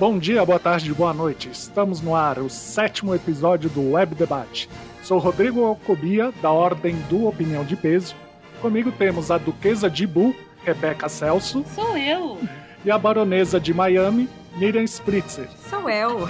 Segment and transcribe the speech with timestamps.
[0.00, 1.50] Bom dia, boa tarde, boa noite.
[1.50, 4.66] Estamos no ar, o sétimo episódio do Web Debate.
[5.02, 8.16] Sou Rodrigo Alcobia, da Ordem do Opinião de Peso.
[8.62, 10.34] Comigo temos a Duquesa de Bu,
[10.64, 11.62] Rebeca Celso.
[11.74, 12.38] Sou eu.
[12.82, 14.26] E a Baronesa de Miami,
[14.56, 15.50] Miriam Spritzer.
[15.68, 16.26] Sou eu.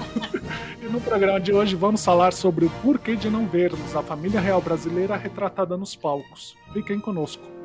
[0.83, 4.41] e no programa de hoje vamos falar sobre o porquê de não vermos a família
[4.41, 6.57] real brasileira retratada nos palcos.
[6.73, 7.60] Fiquem conosco.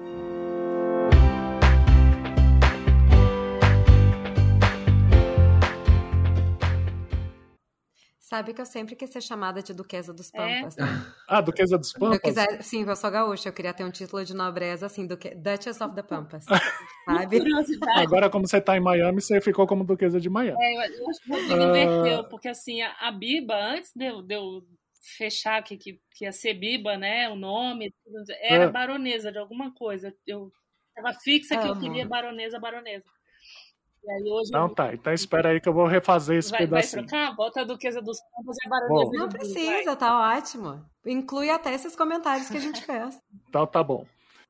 [8.35, 10.37] Sabe que eu sempre quis ser chamada de Duquesa dos é?
[10.37, 10.77] Pampas.
[10.77, 10.81] É?
[10.83, 11.13] Né?
[11.25, 12.15] Ah, Duquesa dos Pampas?
[12.15, 15.33] Eu quiser, sim, eu sou gaúcha, eu queria ter um título de nobreza, assim, Duque,
[15.33, 16.43] Duchess of the Pampas.
[17.05, 17.39] sabe?
[17.95, 20.57] Agora, como você tá em Miami, você ficou como Duquesa de Miami.
[20.61, 24.35] É, eu acho que o inverteu, porque assim, a, a Biba, antes de eu, de
[24.35, 24.61] eu
[25.17, 27.95] fechar que, que, que, ia ser Biba, né, o nome,
[28.41, 28.69] era é.
[28.69, 30.13] baronesa de alguma coisa.
[30.27, 30.51] Eu
[30.93, 33.05] tava fixa que eu queria baronesa, baronesa.
[34.07, 34.93] Hoje não, tá.
[34.93, 37.01] Então espera aí que eu vou refazer esse vai, pedacinho.
[37.01, 37.35] Vai trocar?
[37.35, 40.85] Bota a Duquesa dos Campos e a Baronesa Não precisa, tá ótimo.
[41.05, 43.19] Inclui até esses comentários que a gente fez.
[43.49, 44.05] então tá bom.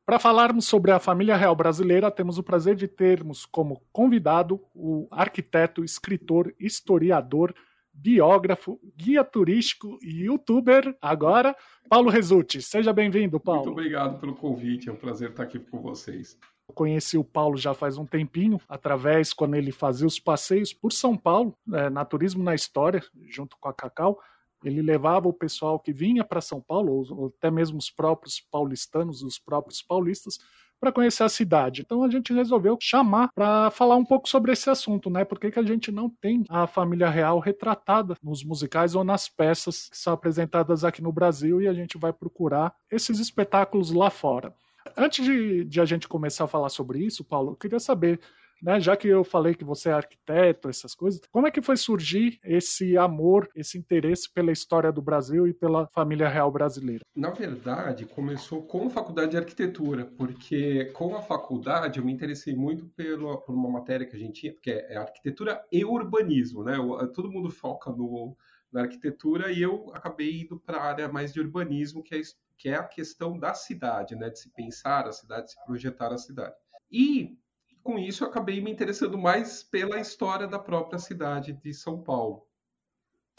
[0.05, 5.07] Para falarmos sobre a família real brasileira, temos o prazer de termos como convidado o
[5.09, 7.55] arquiteto, escritor, historiador,
[7.91, 11.55] biógrafo, guia turístico e youtuber agora,
[11.89, 12.61] Paulo Resulti.
[12.61, 13.66] Seja bem-vindo, Paulo.
[13.66, 16.38] Muito obrigado pelo convite, é um prazer estar aqui com vocês.
[16.67, 20.91] Eu conheci o Paulo já faz um tempinho, através quando ele fazia os passeios por
[20.91, 24.19] São Paulo, é, na Turismo na História, junto com a Cacau.
[24.63, 29.22] Ele levava o pessoal que vinha para São Paulo, ou até mesmo os próprios paulistanos,
[29.22, 30.39] os próprios paulistas,
[30.80, 31.81] para conhecer a cidade.
[31.81, 35.23] Então a gente resolveu chamar para falar um pouco sobre esse assunto, né?
[35.23, 39.29] Por que, que a gente não tem a família real retratada nos musicais ou nas
[39.29, 44.09] peças que são apresentadas aqui no Brasil e a gente vai procurar esses espetáculos lá
[44.09, 44.53] fora.
[44.95, 48.19] Antes de, de, a gente começar a falar sobre isso, Paulo, eu queria saber,
[48.61, 51.75] né, já que eu falei que você é arquiteto, essas coisas, como é que foi
[51.75, 57.03] surgir esse amor, esse interesse pela história do Brasil e pela família real brasileira?
[57.16, 62.56] Na verdade, começou com a faculdade de arquitetura, porque com a faculdade eu me interessei
[62.56, 66.78] muito pelo, por uma matéria que a gente tinha, que é arquitetura e urbanismo, né?
[67.13, 68.35] Todo mundo foca no,
[68.71, 72.21] na arquitetura e eu acabei indo para a área mais de urbanismo, que é
[72.57, 74.29] que é a questão da cidade, né?
[74.29, 76.55] De se pensar a cidade, de se projetar a cidade.
[76.89, 77.37] E
[77.83, 82.47] com isso eu acabei me interessando mais pela história da própria cidade de São Paulo.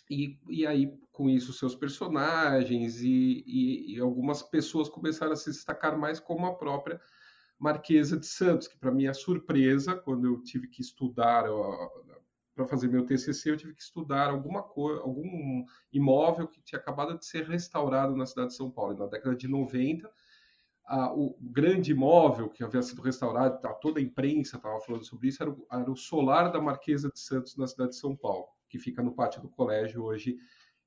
[0.09, 5.50] E, e aí, com isso, seus personagens e, e, e algumas pessoas começaram a se
[5.50, 7.00] destacar mais como a própria
[7.58, 11.47] Marquesa de Santos, que para mim é surpresa quando eu tive que estudar
[12.56, 15.62] para fazer meu TCC, eu tive que estudar alguma coisa, algum
[15.93, 18.97] imóvel que tinha acabado de ser restaurado na cidade de São Paulo.
[18.97, 20.11] Na década de 90,
[20.87, 25.28] a, o grande imóvel que havia sido restaurado, tá, toda a imprensa estava falando sobre
[25.28, 28.47] isso, era o, era o solar da Marquesa de Santos na cidade de São Paulo,
[28.71, 30.38] que fica no pátio do colégio hoje.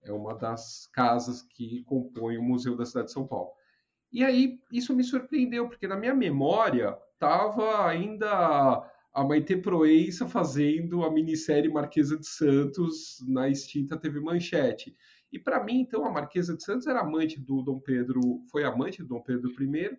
[0.01, 3.51] É uma das casas que compõe o Museu da cidade de São Paulo.
[4.11, 11.03] E aí, isso me surpreendeu, porque na minha memória estava ainda a Maite Proença fazendo
[11.03, 14.95] a minissérie Marquesa de Santos na extinta TV Manchete.
[15.31, 18.21] E para mim, então, a Marquesa de Santos era amante do Dom Pedro,
[18.51, 19.97] foi amante do Dom Pedro I,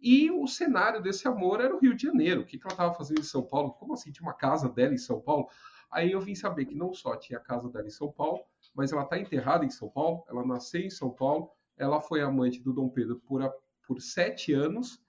[0.00, 2.40] e o cenário desse amor era o Rio de Janeiro.
[2.40, 3.72] O que, ela estava fazendo em São Paulo?
[3.74, 4.10] Como assim?
[4.10, 5.48] Tinha uma casa dela em São Paulo?
[5.90, 8.40] Aí eu vim saber que não só tinha a casa dela em São Paulo,
[8.74, 12.60] mas ela está enterrada em São Paulo, ela nasceu em São Paulo, ela foi amante
[12.60, 13.48] do Dom Pedro por,
[13.86, 15.00] por sete anos,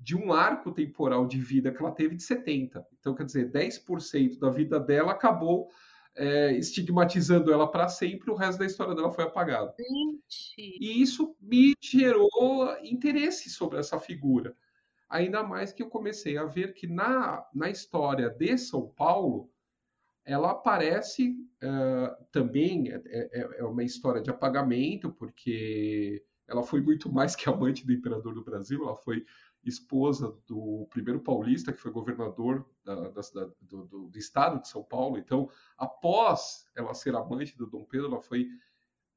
[0.00, 2.86] de um arco temporal de vida que ela teve de 70.
[2.98, 5.68] Então, quer dizer, 10% da vida dela acabou
[6.16, 9.72] é, estigmatizando ela para sempre, o resto da história dela foi apagado.
[9.78, 10.78] Gente.
[10.80, 12.30] E isso me gerou
[12.82, 14.56] interesse sobre essa figura.
[15.08, 19.50] Ainda mais que eu comecei a ver que na, na história de São Paulo,
[20.24, 27.10] ela aparece uh, também, é, é, é, uma história de apagamento, porque ela foi muito
[27.10, 29.24] mais que amante do imperador do Brasil, ela foi
[29.64, 34.68] esposa do primeiro paulista, que foi governador da, da cidade, do, do, do, estado de
[34.68, 35.18] São Paulo.
[35.18, 38.48] Então, após ela ser amante do Dom Pedro, ela foi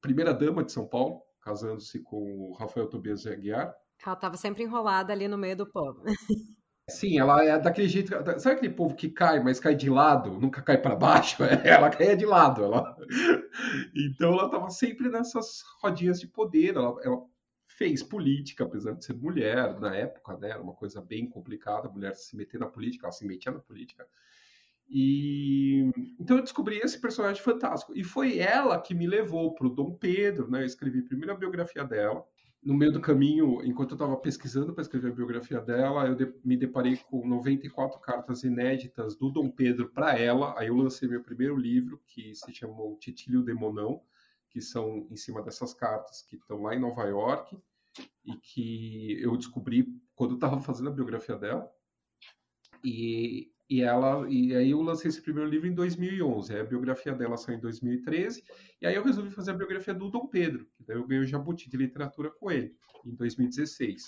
[0.02, 3.74] primeira dama de São Paulo, casando-se com o Rafael Tobias de Aguiar.
[4.06, 6.04] Ela estava sempre enrolada ali no meio do povo.
[6.90, 8.12] Sim, ela é daquele jeito.
[8.40, 11.38] Sabe aquele povo que cai, mas cai de lado, nunca cai para baixo?
[11.64, 12.64] Ela caia de lado.
[12.64, 12.98] Ela...
[13.96, 16.76] Então ela estava sempre nessas rodinhas de poder.
[16.76, 17.24] Ela, ela
[17.78, 20.50] fez política, apesar de ser mulher na época, né?
[20.52, 23.60] Era uma coisa bem complicada, a mulher se meter na política, ela se metia na
[23.60, 24.08] política.
[24.90, 27.98] E então eu descobri esse personagem fantástico.
[27.98, 30.62] E foi ela que me levou para o Dom Pedro, né?
[30.62, 32.24] Eu escrevi a primeira biografia dela.
[32.64, 36.34] no meio do caminho, enquanto eu estava pesquisando para escrever a biografia dela, eu de,
[36.46, 40.54] me deparei com 94 cartas inéditas do Dom Pedro para ela.
[40.58, 44.02] Aí eu lancei meu primeiro livro, que se chamou Titílio Demonão,
[44.54, 47.58] que são em cima dessas cartas que estão lá em Nova York
[48.24, 51.68] e que eu descobri quando estava fazendo a biografia dela.
[52.86, 56.56] E, e ela e aí eu lancei esse primeiro livro em 2011.
[56.56, 58.44] a biografia dela saiu em 2013
[58.80, 60.68] e aí eu resolvi fazer a biografia do Dom Pedro.
[60.76, 64.06] Que daí eu ganhei o Jabuti de literatura com ele em 2016.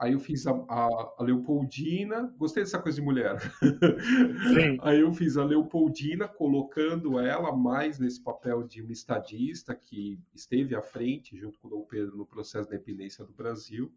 [0.00, 3.38] Aí eu fiz a, a, a, Leopoldina, gostei dessa coisa de mulher.
[3.60, 4.78] Sim.
[4.80, 10.74] Aí eu fiz a Leopoldina, colocando ela mais nesse papel de uma estadista que esteve
[10.74, 13.92] à frente, junto com o Dom Pedro, no processo da independência do Brasil.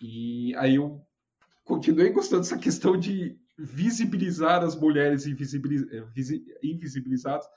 [0.00, 1.04] E aí eu
[1.64, 6.04] continuei gostando dessa questão de visibilizar as mulheres eh,
[6.62, 7.48] invisibilizadas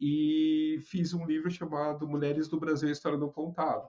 [0.00, 3.88] e fiz um livro chamado Mulheres do Brasil, História não Contada,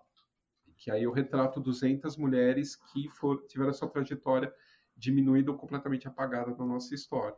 [0.86, 4.54] que aí eu retrato 200 mulheres que for, tiveram a sua trajetória
[4.96, 7.36] diminuída ou completamente apagada na nossa história.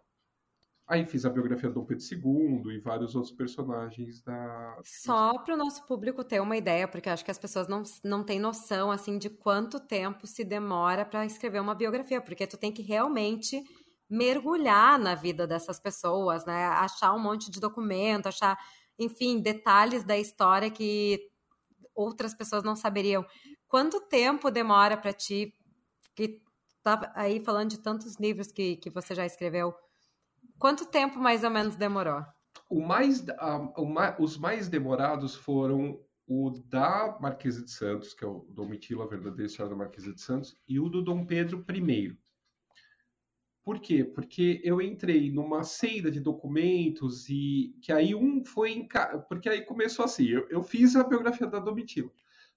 [0.85, 4.77] Aí fiz a biografia do Pedro II e vários outros personagens da.
[4.83, 8.21] Só para o nosso público ter uma ideia, porque acho que as pessoas não, não
[8.21, 12.71] têm noção assim de quanto tempo se demora para escrever uma biografia, porque tu tem
[12.71, 13.63] que realmente
[14.09, 16.65] mergulhar na vida dessas pessoas, né?
[16.65, 18.57] Achar um monte de documento, achar,
[18.99, 21.31] enfim, detalhes da história que
[21.97, 23.25] outras pessoas não saberiam.
[23.67, 25.53] Quanto tempo demora para ti,
[26.15, 26.39] que
[26.83, 29.73] tá aí falando de tantos livros que, que você já escreveu,
[30.57, 32.23] quanto tempo mais ou menos demorou?
[32.69, 33.25] O mais,
[33.75, 39.05] o mais, os mais demorados foram o da Marquesa de Santos, que é o Domitila,
[39.05, 42.17] a verdadeira história da Marquesa de Santos, e o do Dom Pedro I.
[43.67, 44.01] Por quê?
[44.01, 48.87] Porque eu entrei numa seida de documentos e que aí um foi
[49.27, 52.09] porque aí começou assim, eu, eu fiz a biografia da Domitila.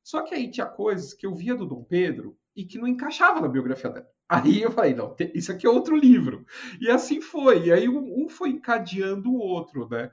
[0.05, 3.41] Só que aí tinha coisas que eu via do Dom Pedro e que não encaixava
[3.41, 4.07] na biografia dela.
[4.29, 6.47] Aí eu falei, não, isso aqui é outro livro.
[6.81, 7.67] E assim foi.
[7.67, 10.13] E aí um, um foi encadeando o outro, né?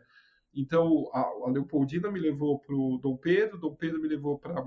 [0.51, 4.65] Então a, a Leopoldina me levou para o Dom Pedro, Dom Pedro me levou para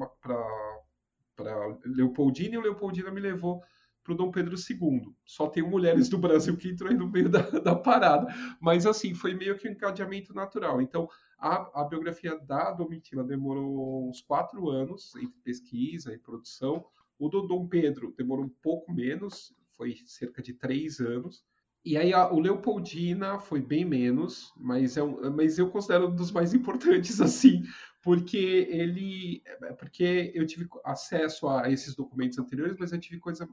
[1.85, 3.65] Leopoldina e o Leopoldina me levou
[4.03, 5.15] para o Dom Pedro II.
[5.25, 8.33] Só tem mulheres do Brasil que entram aí no meio da, da parada.
[8.61, 10.81] Mas, assim, foi meio que um encadeamento natural.
[10.81, 11.09] Então,
[11.39, 16.85] a, a biografia da Domitila demorou uns quatro anos entre pesquisa e produção.
[17.19, 21.45] O do Dom Pedro demorou um pouco menos, foi cerca de três anos.
[21.83, 26.15] E aí a, o Leopoldina foi bem menos, mas, é um, mas eu considero um
[26.15, 27.63] dos mais importantes, assim,
[28.03, 29.43] porque ele
[29.79, 33.49] porque eu tive acesso a esses documentos anteriores, mas eu tive coisa,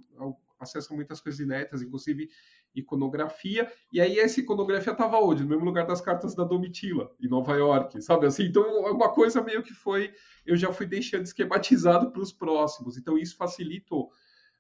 [0.59, 2.29] acesso a muitas coisas inéditas, inclusive
[2.73, 5.44] iconografia, e aí essa iconografia estava onde?
[5.44, 8.44] No mesmo lugar das cartas da Domitila, em Nova York, sabe assim?
[8.45, 10.13] Então é uma coisa meio que foi,
[10.45, 14.11] eu já fui deixando esquematizado para os próximos, então isso facilitou.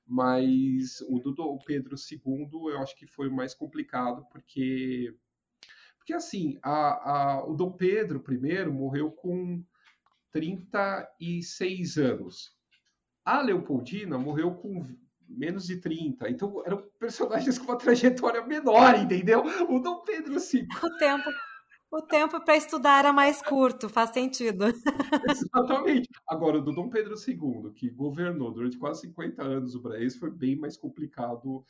[0.05, 5.13] Mas o do Pedro II eu acho que foi mais complicado, porque
[5.97, 9.61] porque assim, a, a, o Dom Pedro I morreu com
[10.31, 12.51] 36 anos.
[13.25, 14.85] A Leopoldina morreu com
[15.27, 16.29] menos de 30.
[16.29, 19.43] Então eram personagens com uma trajetória menor, entendeu?
[19.69, 20.65] O Dom Pedro, assim.
[20.81, 21.29] O tempo.
[21.91, 24.65] O tempo para estudar era mais curto, faz sentido.
[25.29, 26.09] Exatamente.
[26.27, 30.29] Agora, o do Dom Pedro II, que governou durante quase 50 anos o Brasil, foi
[30.29, 31.65] bem mais complicado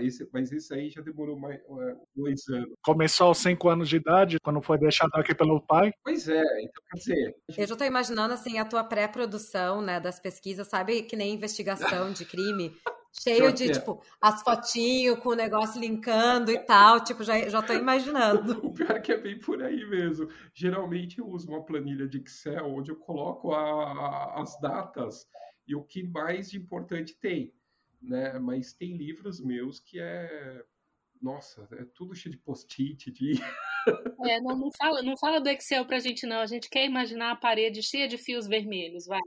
[0.00, 2.70] esse, mas esse aí já demorou mais é, dois anos.
[2.84, 5.92] Começou aos cinco anos de idade, quando foi deixado aqui pelo pai?
[6.04, 7.36] Pois é, então quer dizer.
[7.48, 12.12] Eu já estou imaginando assim a tua pré-produção, né, das pesquisas, sabe que nem investigação
[12.12, 12.72] de crime.
[13.12, 17.04] Cheio de, tipo, as fotinhos com o negócio linkando e tal.
[17.04, 18.60] Tipo, já, já tô imaginando.
[18.64, 20.28] O pior é que é bem por aí mesmo.
[20.54, 25.26] Geralmente eu uso uma planilha de Excel onde eu coloco a, a, as datas
[25.68, 27.52] e o que mais de importante tem
[28.02, 28.38] né?
[28.38, 30.64] Mas tem livros meus que é
[31.20, 33.34] nossa, é tudo cheio de post-it, de...
[34.24, 36.38] É, não, não, fala, não fala do Excel pra gente, não.
[36.38, 39.20] A gente quer imaginar a parede cheia de fios vermelhos, vai.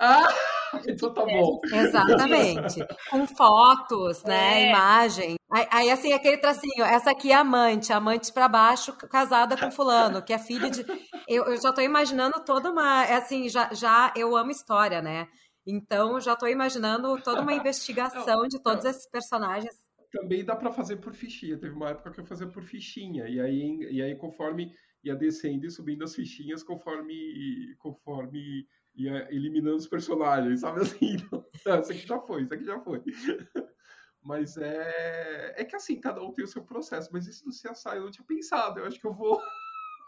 [0.00, 0.28] Ah,
[0.88, 1.60] então tá bom.
[1.64, 2.80] Exatamente.
[3.10, 4.64] Com fotos, né?
[4.64, 4.68] É.
[4.68, 5.36] Imagem.
[5.52, 10.22] Aí, aí, assim, aquele tracinho, essa aqui é amante, amante para baixo, casada com fulano,
[10.22, 10.84] que é filha de.
[11.28, 13.04] Eu, eu já tô imaginando toda uma.
[13.04, 15.28] É assim, já, já eu amo história, né?
[15.64, 19.72] Então, já estou imaginando toda uma investigação de todos esses personagens.
[20.10, 21.56] Também dá para fazer por fichinha.
[21.56, 23.28] Teve uma época que eu fazia por fichinha.
[23.28, 24.72] E aí, e aí conforme
[25.04, 31.16] ia descendo e subindo as fichinhas, conforme, conforme ia eliminando os personagens, sabe assim?
[31.66, 33.02] Não, isso aqui já foi, isso aqui já foi.
[34.22, 37.08] Mas é, é que assim, cada um tem o seu processo.
[37.12, 38.78] Mas isso do CSI eu não tinha pensado.
[38.78, 39.40] Eu acho que eu vou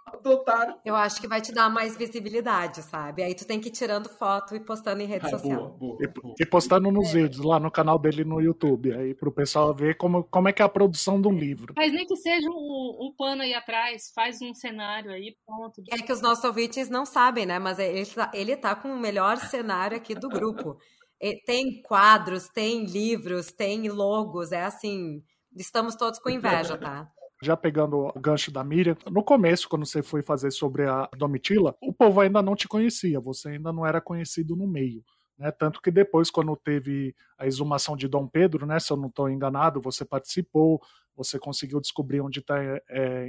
[0.07, 0.79] adotar.
[0.85, 3.23] Eu acho que vai te dar mais visibilidade, sabe?
[3.23, 5.59] Aí tu tem que ir tirando foto e postando em rede Ah, social.
[5.59, 6.35] boa, boa, E, boa.
[6.41, 10.25] e postando nos vídeos lá no canal dele no YouTube, aí pro pessoal ver como,
[10.25, 11.75] como é que é a produção de um livro.
[11.77, 15.83] Mas nem que seja um, um pano aí atrás, faz um cenário aí, pronto.
[15.91, 17.59] É que os nossos ouvintes não sabem, né?
[17.59, 20.77] Mas ele tá, ele tá com o melhor cenário aqui do grupo.
[21.21, 25.23] E Tem quadros, tem livros, tem logos, é assim.
[25.55, 27.09] Estamos todos com inveja, tá?
[27.43, 31.77] Já pegando o gancho da Miriam, no começo, quando você foi fazer sobre a Domitila,
[31.83, 35.03] o povo ainda não te conhecia, você ainda não era conhecido no meio.
[35.37, 35.51] Né?
[35.51, 39.29] Tanto que depois, quando teve a exumação de Dom Pedro, né, se eu não estou
[39.29, 40.81] enganado, você participou,
[41.17, 42.57] você conseguiu descobrir onde está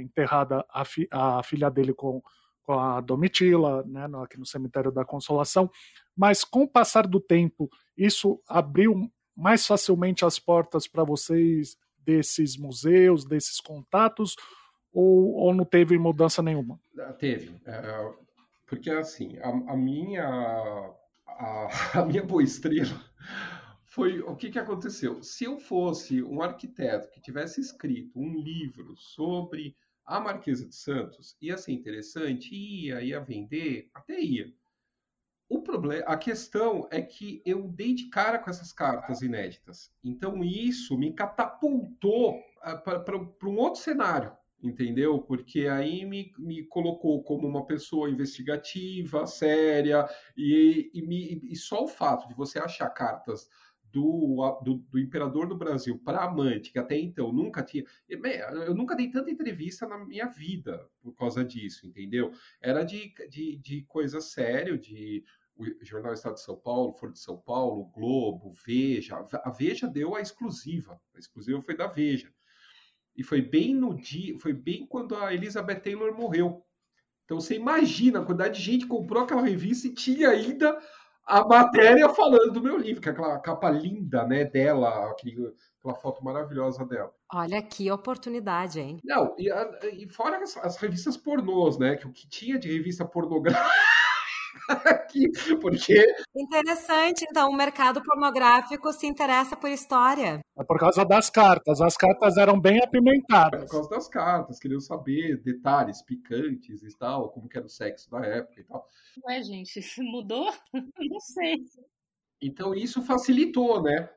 [0.00, 2.22] enterrada a, fi- a filha dele com,
[2.62, 5.68] com a Domitila, né, no- aqui no cemitério da Consolação.
[6.16, 12.56] Mas com o passar do tempo, isso abriu mais facilmente as portas para vocês desses
[12.56, 14.36] museus, desses contatos,
[14.92, 16.78] ou, ou não teve mudança nenhuma?
[16.98, 17.60] Ah, Teve.
[17.66, 18.12] É,
[18.66, 20.24] porque, assim, a, a minha,
[21.26, 21.68] a,
[22.00, 23.00] a minha boa estrela
[23.84, 25.22] foi o que, que aconteceu.
[25.22, 31.36] Se eu fosse um arquiteto que tivesse escrito um livro sobre a Marquesa de Santos,
[31.40, 34.52] ia ser interessante, ia, ia vender, até ia.
[35.54, 39.92] O problema, a questão é que eu dei de cara com essas cartas inéditas.
[40.02, 42.40] Então isso me catapultou
[42.84, 45.20] para um outro cenário, entendeu?
[45.20, 51.84] Porque aí me, me colocou como uma pessoa investigativa, séria, e, e, me- e só
[51.84, 53.48] o fato de você achar cartas
[53.92, 57.84] do, do, do imperador do Brasil para amante, que até então nunca tinha.
[58.08, 62.32] Eu nunca dei tanta entrevista na minha vida por causa disso, entendeu?
[62.60, 65.22] Era de, de, de coisa séria, de
[65.56, 69.24] o Jornal Estado de São Paulo, Folha de São Paulo, Globo, Veja.
[69.44, 71.00] A Veja deu a exclusiva.
[71.14, 72.28] A exclusiva foi da Veja.
[73.16, 76.64] E foi bem no dia, foi bem quando a Elizabeth Taylor morreu.
[77.24, 80.76] Então você imagina a quantidade de gente comprou aquela revista e tinha ainda
[81.26, 85.94] a matéria falando do meu livro, que é aquela capa linda, né, dela, aquele, aquela
[85.94, 87.14] foto maravilhosa dela.
[87.32, 88.98] Olha que oportunidade, hein?
[89.02, 92.70] Não, e, a- e fora as, as revistas pornôs, né, que o que tinha de
[92.70, 93.72] revista pornográfica
[94.86, 95.30] aqui,
[95.60, 96.04] porque
[96.34, 100.40] Interessante, então, o mercado pornográfico se interessa por história.
[100.56, 101.80] É por causa das cartas.
[101.80, 103.70] As cartas eram bem por apimentadas.
[103.70, 108.24] causa das cartas, queriam saber detalhes picantes e tal, como que era o sexo da
[108.24, 108.88] época e tal.
[109.26, 110.52] Ué, gente, mudou?
[110.72, 111.64] Não sei.
[112.40, 114.08] Então isso facilitou, né?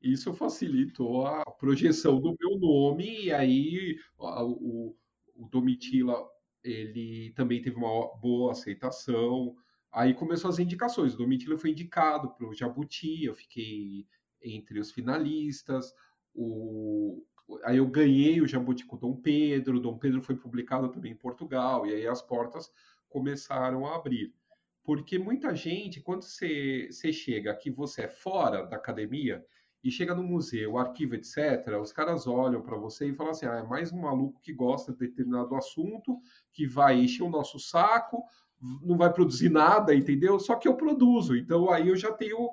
[0.00, 4.94] Isso facilitou a projeção do meu nome e aí o,
[5.34, 6.28] o Domitila
[6.62, 9.54] ele também teve uma boa aceitação.
[9.94, 11.14] Aí começou as indicações.
[11.14, 14.04] O Domitila foi indicado para o Jabuti, eu fiquei
[14.42, 15.94] entre os finalistas.
[16.34, 17.24] O,
[17.62, 19.76] aí eu ganhei o Jabuti com o Dom Pedro.
[19.76, 22.72] O Dom Pedro foi publicado também em Portugal e aí as portas
[23.08, 24.34] começaram a abrir.
[24.82, 29.46] Porque muita gente, quando você, chega aqui, você é fora da academia
[29.82, 33.58] e chega no museu, arquivo, etc., os caras olham para você e falam assim: ah,
[33.58, 36.18] é mais um maluco que gosta de determinado assunto,
[36.52, 38.24] que vai encher o nosso saco,
[38.60, 40.38] não vai produzir nada, entendeu?
[40.40, 42.50] Só que eu produzo, então aí eu já tenho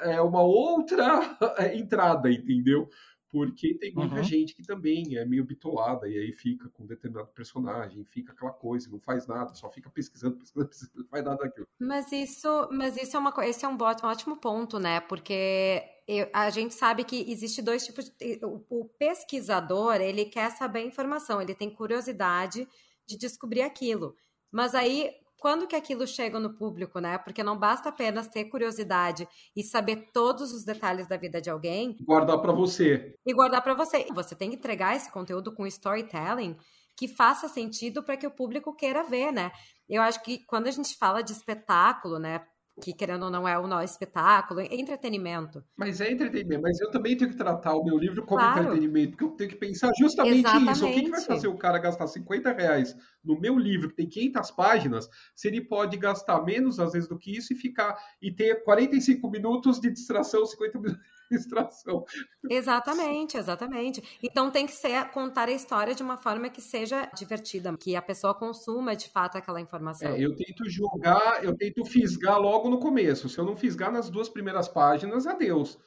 [0.00, 1.38] é, uma outra
[1.74, 2.88] entrada, entendeu?
[3.28, 4.22] Porque tem muita Uhum.
[4.22, 8.90] gente que também é meio bitolada e aí fica com determinado personagem, fica aquela coisa,
[8.90, 11.66] não faz nada, só fica pesquisando, pesquisando, pesquisando não faz nada daquilo.
[11.80, 15.00] Mas isso, mas isso é uma, esse é um, bot- um ótimo ponto, né?
[15.00, 18.38] Porque eu- a gente sabe que existe dois tipos de.
[18.44, 22.68] O, o pesquisador, ele quer saber a informação, ele tem curiosidade
[23.06, 24.14] de descobrir aquilo.
[24.50, 25.10] Mas aí,
[25.42, 27.18] quando que aquilo chega no público, né?
[27.18, 31.96] Porque não basta apenas ter curiosidade e saber todos os detalhes da vida de alguém
[32.00, 33.16] Guardar para você.
[33.26, 34.06] e guardar para você.
[34.14, 36.56] Você tem que entregar esse conteúdo com storytelling
[36.96, 39.50] que faça sentido para que o público queira ver, né?
[39.88, 42.46] Eu acho que quando a gente fala de espetáculo, né?
[42.82, 45.64] Que querendo ou não é o nosso espetáculo, é entretenimento.
[45.76, 46.62] Mas é entretenimento.
[46.62, 48.58] Mas eu também tenho que tratar o meu livro como Claro.
[48.62, 50.84] entretenimento, porque eu tenho que pensar justamente isso.
[50.84, 51.26] O que, que vai Exatamente.
[51.26, 55.60] fazer o cara gastar 50 reais no meu livro, que tem 500 páginas, se ele
[55.60, 59.88] pode gastar menos, às vezes, do que isso e ficar e ter 45 minutos de
[59.88, 62.04] distração, 50 minutos de distração.
[62.48, 64.18] Exatamente, exatamente.
[64.22, 68.02] Então tem que ser contar a história de uma forma que seja divertida, que a
[68.02, 70.10] pessoa consuma de fato aquela informação.
[70.10, 73.28] É, eu tento jogar, eu tento fisgar logo no começo.
[73.28, 75.78] Se eu não fisgar nas duas primeiras páginas, adeus.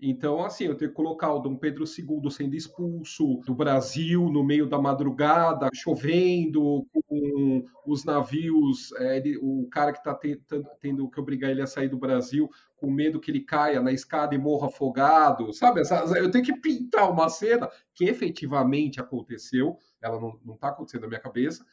[0.00, 4.44] Então, assim, eu tenho que colocar o Dom Pedro II sendo expulso do Brasil no
[4.44, 10.14] meio da madrugada, chovendo, com os navios, é, ele- o cara que está
[10.80, 14.36] tendo que obrigar ele a sair do Brasil, com medo que ele caia na escada
[14.36, 15.82] e morra afogado, sabe?
[16.16, 21.20] Eu tenho que pintar uma cena que efetivamente aconteceu, ela não está acontecendo na minha
[21.20, 21.64] cabeça,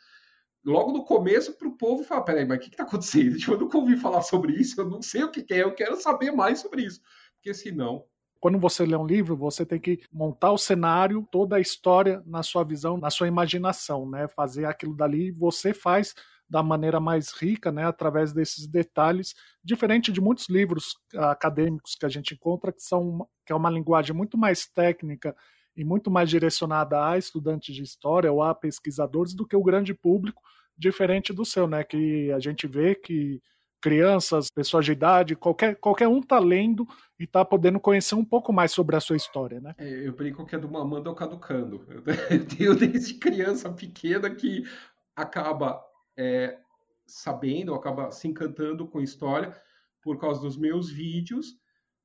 [0.63, 3.37] logo no começo para o povo falar, peraí, mas o que está acontecendo?
[3.39, 5.95] Tipo, eu nunca ouvi falar sobre isso, eu não sei o que é, eu quero
[6.01, 7.01] saber mais sobre isso.
[7.35, 8.05] Porque senão
[8.45, 12.43] quando você lê um livro, você tem que montar o cenário, toda a história na
[12.43, 14.27] sua visão, na sua imaginação, né?
[14.27, 16.13] Fazer aquilo dali, você faz
[16.47, 19.33] da maneira mais rica, né, através desses detalhes,
[19.63, 24.15] diferente de muitos livros acadêmicos que a gente encontra que são que é uma linguagem
[24.15, 25.35] muito mais técnica
[25.75, 29.91] e muito mais direcionada a estudantes de história ou a pesquisadores do que o grande
[29.91, 30.39] público,
[30.77, 33.41] diferente do seu, né, que a gente vê que
[33.85, 36.87] crianças, pessoas de idade, qualquer, qualquer um tá lendo
[37.19, 39.75] e tá podendo conhecer um pouco mais sobre a sua história, né?
[39.77, 41.85] É, eu brinco que é do mamando ao caducando.
[42.31, 44.63] Eu tenho desde criança pequena que
[45.15, 45.85] acaba
[46.17, 46.57] é,
[47.05, 49.55] sabendo, acaba se encantando com história
[50.01, 51.55] por causa dos meus vídeos,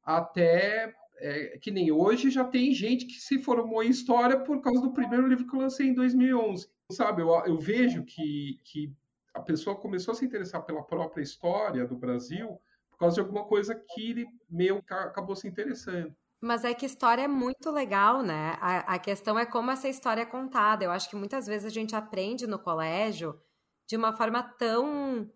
[0.05, 4.83] até é, que nem hoje já tem gente que se formou em história por causa
[4.83, 6.69] do primeiro livro que eu lancei em 2011.
[6.93, 8.93] Sabe, eu, eu vejo que, que
[9.33, 12.61] a pessoa começou a se interessar pela própria história do Brasil
[12.91, 16.15] por causa de alguma coisa que ele meio acabou se interessando.
[16.41, 18.57] Mas é que história é muito legal, né?
[18.61, 20.85] A, a, questão é como essa história é contada.
[20.85, 23.39] Eu acho que muitas vezes a gente aprende no colégio
[23.87, 25.31] de uma forma tão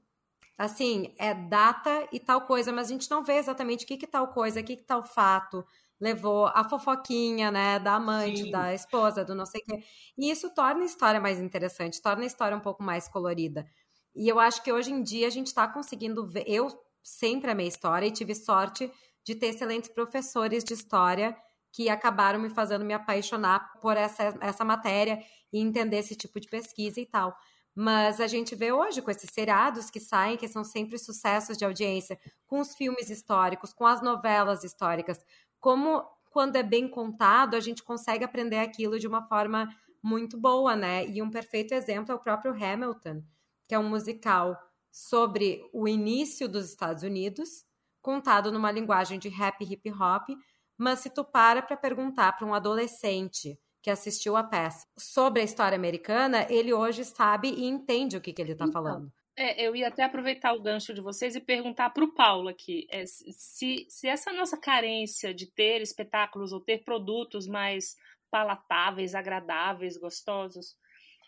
[0.56, 4.06] assim, é data e tal coisa, mas a gente não vê exatamente o que que
[4.06, 5.66] tal coisa, o que que tal fato
[6.00, 8.50] levou a fofoquinha, né, da amante, Sim.
[8.50, 9.84] da esposa, do não sei o quê.
[10.18, 13.66] E isso torna a história mais interessante, torna a história um pouco mais colorida.
[14.14, 16.44] E eu acho que hoje em dia a gente está conseguindo ver.
[16.46, 16.68] Eu
[17.02, 18.90] sempre amei história e tive sorte
[19.24, 21.36] de ter excelentes professores de história
[21.72, 25.18] que acabaram me fazendo me apaixonar por essa, essa matéria
[25.52, 27.36] e entender esse tipo de pesquisa e tal.
[27.74, 31.64] Mas a gente vê hoje com esses seriados que saem, que são sempre sucessos de
[31.64, 32.16] audiência,
[32.46, 35.18] com os filmes históricos, com as novelas históricas,
[35.58, 39.68] como quando é bem contado, a gente consegue aprender aquilo de uma forma
[40.02, 41.06] muito boa, né?
[41.06, 43.22] E um perfeito exemplo é o próprio Hamilton,
[43.68, 44.56] que é um musical
[44.90, 47.64] sobre o início dos Estados Unidos,
[48.00, 50.28] contado numa linguagem de rap hip hop,
[50.76, 55.44] mas se tu para para perguntar para um adolescente que assistiu a peça sobre a
[55.44, 59.12] história americana, ele hoje sabe e entende o que, que ele está então, falando.
[59.36, 62.86] É, eu ia até aproveitar o gancho de vocês e perguntar para o Paulo aqui
[62.88, 67.96] é, se, se essa nossa carência de ter espetáculos ou ter produtos mais
[68.30, 70.76] palatáveis, agradáveis, gostosos,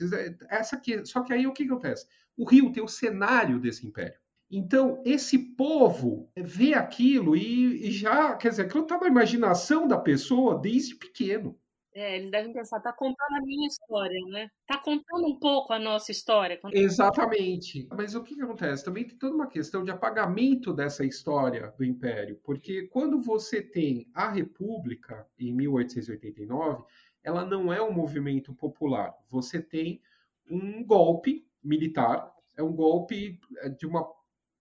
[0.49, 2.05] Essa aqui, só que aí o que acontece?
[2.35, 4.19] O Rio tem o cenário desse império.
[4.51, 9.97] Então, esse povo vê aquilo e, e já, quer dizer, aquilo está na imaginação da
[9.97, 11.57] pessoa desde pequeno.
[11.93, 14.49] É, eles devem pensar, tá contando a minha história, né?
[14.67, 16.59] Tá contando um pouco a nossa história.
[16.71, 17.87] Exatamente.
[17.91, 18.85] Mas o que, que acontece?
[18.85, 24.07] Também tem toda uma questão de apagamento dessa história do Império, porque quando você tem
[24.13, 26.83] a República, em 1889,
[27.23, 29.13] ela não é um movimento popular.
[29.27, 30.01] Você tem
[30.49, 34.07] um golpe militar, é um golpe é, de uma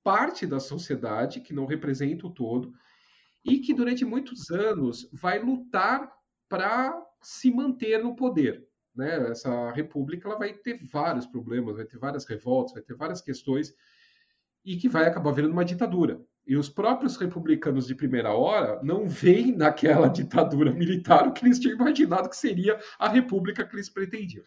[0.09, 2.73] parte da sociedade, que não representa o todo,
[3.45, 6.11] e que durante muitos anos vai lutar
[6.49, 8.67] para se manter no poder.
[8.97, 9.31] Né?
[9.31, 13.75] Essa república ela vai ter vários problemas, vai ter várias revoltas, vai ter várias questões,
[14.65, 16.25] e que vai acabar virando uma ditadura.
[16.47, 21.59] E os próprios republicanos de primeira hora não veem naquela ditadura militar o que eles
[21.59, 24.47] tinham imaginado que seria a república que eles pretendiam.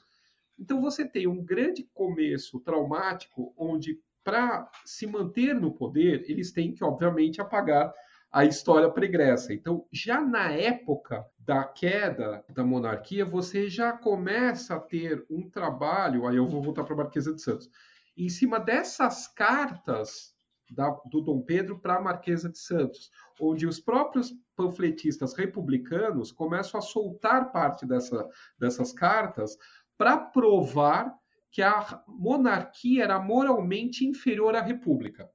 [0.58, 6.74] Então você tem um grande começo traumático onde para se manter no poder, eles têm
[6.74, 7.94] que, obviamente, apagar
[8.32, 9.54] a história pregressa.
[9.54, 16.26] Então, já na época da queda da monarquia, você já começa a ter um trabalho,
[16.26, 17.70] aí eu vou voltar para a Marquesa de Santos,
[18.16, 20.34] em cima dessas cartas
[20.70, 26.80] da, do Dom Pedro para a Marquesa de Santos, onde os próprios panfletistas republicanos começam
[26.80, 29.58] a soltar parte dessa, dessas cartas
[29.98, 31.14] para provar
[31.52, 35.30] que a monarquia era moralmente inferior à república.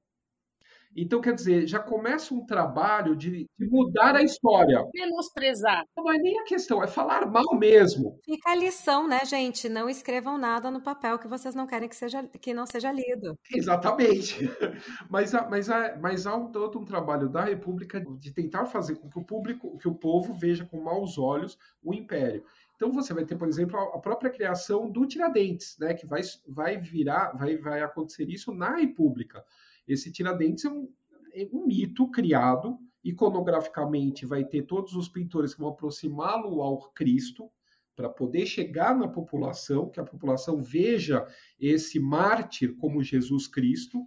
[0.99, 4.83] Então, quer dizer, já começa um trabalho de, de mudar a história.
[4.91, 5.83] Menosprezar.
[5.95, 8.19] Não é nem a questão, é falar mal mesmo.
[8.25, 9.69] Fica a lição, né, gente?
[9.69, 13.37] Não escrevam nada no papel que vocês não querem que, seja, que não seja lido.
[13.53, 14.37] Exatamente.
[15.09, 15.67] Mas, mas,
[16.01, 19.77] mas há um, todo um trabalho da República de tentar fazer com que o público,
[19.77, 22.43] que o povo veja com maus olhos o império.
[22.77, 26.77] Então você vai ter, por exemplo, a própria criação do Tiradentes, né, que vai, vai
[26.77, 29.43] virar, vai, vai acontecer isso na República.
[29.87, 30.87] Esse Tiradentes é um,
[31.33, 37.49] é um mito criado iconograficamente, vai ter todos os pintores que vão aproximá-lo ao Cristo,
[37.95, 41.25] para poder chegar na população, que a população veja
[41.59, 44.05] esse mártir como Jesus Cristo,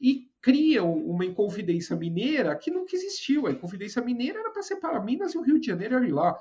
[0.00, 3.46] e criam uma Inconfidência Mineira que nunca existiu.
[3.46, 6.36] A Inconfidência Mineira era para separar Minas e o Rio de Janeiro ali lá.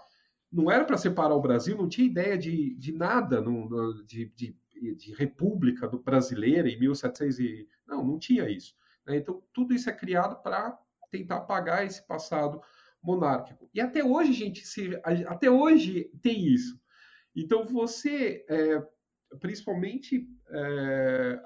[0.52, 4.56] Não era para separar o Brasil, não tinha ideia de, de nada, no, de, de,
[4.96, 7.68] de república brasileira em 1700 e...
[7.88, 8.76] Não, não tinha isso.
[9.06, 9.18] Né?
[9.18, 10.78] Então, tudo isso é criado para
[11.10, 12.62] tentar apagar esse passado
[13.02, 13.70] monárquico.
[13.74, 16.80] E até hoje, gente, se, até hoje tem isso.
[17.36, 18.86] Então, você, é,
[19.40, 21.42] principalmente é,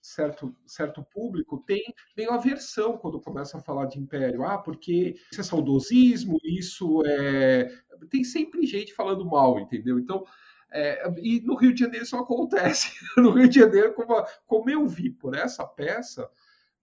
[0.00, 1.82] certo, certo público tem
[2.16, 4.44] meio aversão quando começa a falar de império.
[4.44, 7.70] Ah, porque isso é saudosismo, isso é.
[8.10, 9.98] Tem sempre gente falando mal, entendeu?
[9.98, 10.24] Então.
[10.70, 12.92] É, e no Rio de Janeiro isso acontece.
[13.16, 16.30] No Rio de Janeiro, como, como eu vi por essa peça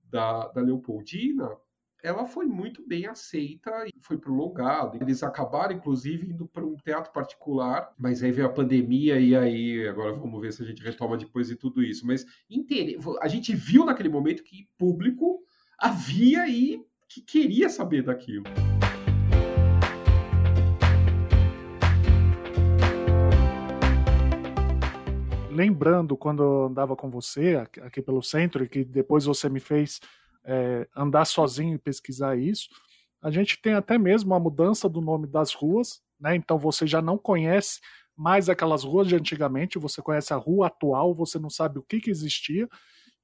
[0.10, 1.56] da, da Leopoldina,
[2.06, 4.96] ela foi muito bem aceita e foi prolongada.
[5.02, 9.88] Eles acabaram, inclusive, indo para um teatro particular, mas aí veio a pandemia e aí
[9.88, 12.06] agora vamos ver se a gente retoma depois de tudo isso.
[12.06, 12.24] Mas
[13.22, 15.40] a gente viu naquele momento que público
[15.80, 18.44] havia e que queria saber daquilo.
[25.50, 30.02] Lembrando, quando eu andava com você aqui pelo centro, e que depois você me fez
[30.46, 32.70] é, andar sozinho e pesquisar isso.
[33.22, 36.36] A gente tem até mesmo a mudança do nome das ruas, né?
[36.36, 37.80] Então você já não conhece
[38.16, 42.00] mais aquelas ruas de antigamente, você conhece a rua atual, você não sabe o que,
[42.00, 42.70] que existia.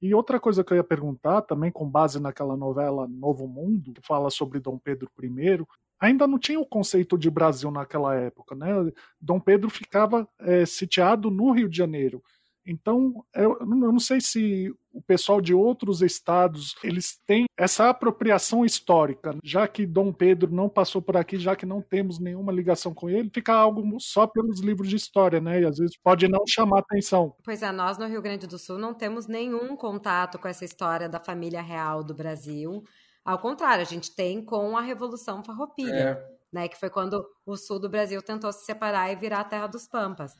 [0.00, 4.06] E outra coisa que eu ia perguntar, também com base naquela novela Novo Mundo, que
[4.06, 5.64] fala sobre Dom Pedro I,
[6.00, 8.68] ainda não tinha o conceito de Brasil naquela época, né?
[9.20, 12.20] Dom Pedro ficava é, sitiado no Rio de Janeiro.
[12.66, 19.36] Então, eu, não sei se o pessoal de outros estados eles têm essa apropriação histórica,
[19.42, 23.08] já que Dom Pedro não passou por aqui, já que não temos nenhuma ligação com
[23.08, 25.62] ele, fica algo só pelos livros de história, né?
[25.62, 27.34] E às vezes pode não chamar atenção.
[27.42, 31.08] Pois é, nós no Rio Grande do Sul não temos nenhum contato com essa história
[31.08, 32.84] da família real do Brasil.
[33.24, 36.26] Ao contrário, a gente tem com a Revolução Farroupilha, é.
[36.52, 36.68] né?
[36.68, 39.86] Que foi quando o sul do Brasil tentou se separar e virar a terra dos
[39.88, 40.34] Pampas.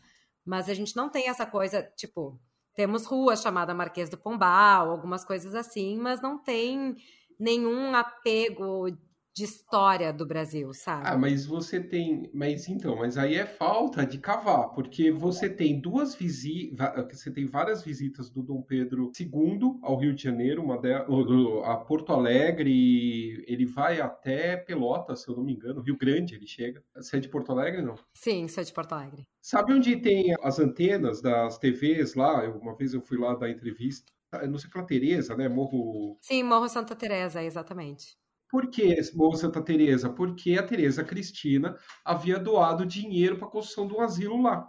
[0.45, 2.41] Mas a gente não tem essa coisa, tipo,
[2.75, 6.97] temos ruas chamada Marquês do Pombal, algumas coisas assim, mas não tem
[7.39, 8.87] nenhum apego
[9.35, 11.05] de história do Brasil, sabe?
[11.07, 15.81] Ah, mas você tem, mas então, mas aí é falta de cavar, porque você tem
[15.81, 16.77] duas visitas,
[17.11, 20.93] você tem várias visitas do Dom Pedro II ao Rio de Janeiro, uma de...
[20.93, 26.47] a Porto Alegre, ele vai até Pelotas, se eu não me engano, Rio Grande ele
[26.47, 26.83] chega.
[26.95, 27.95] Você é de Porto Alegre, não?
[28.15, 29.27] Sim, sou de Porto Alegre.
[29.41, 32.49] Sabe onde tem as antenas das TVs lá?
[32.49, 34.13] Uma vez eu fui lá dar entrevista,
[34.49, 35.49] não sei qual Tereza, né?
[35.49, 36.17] Morro.
[36.21, 38.17] Sim, Morro Santa Teresa, exatamente.
[38.53, 40.11] Por que Morro Santa Teresa?
[40.11, 44.69] Porque a Teresa Cristina havia doado dinheiro para a construção um asilo lá.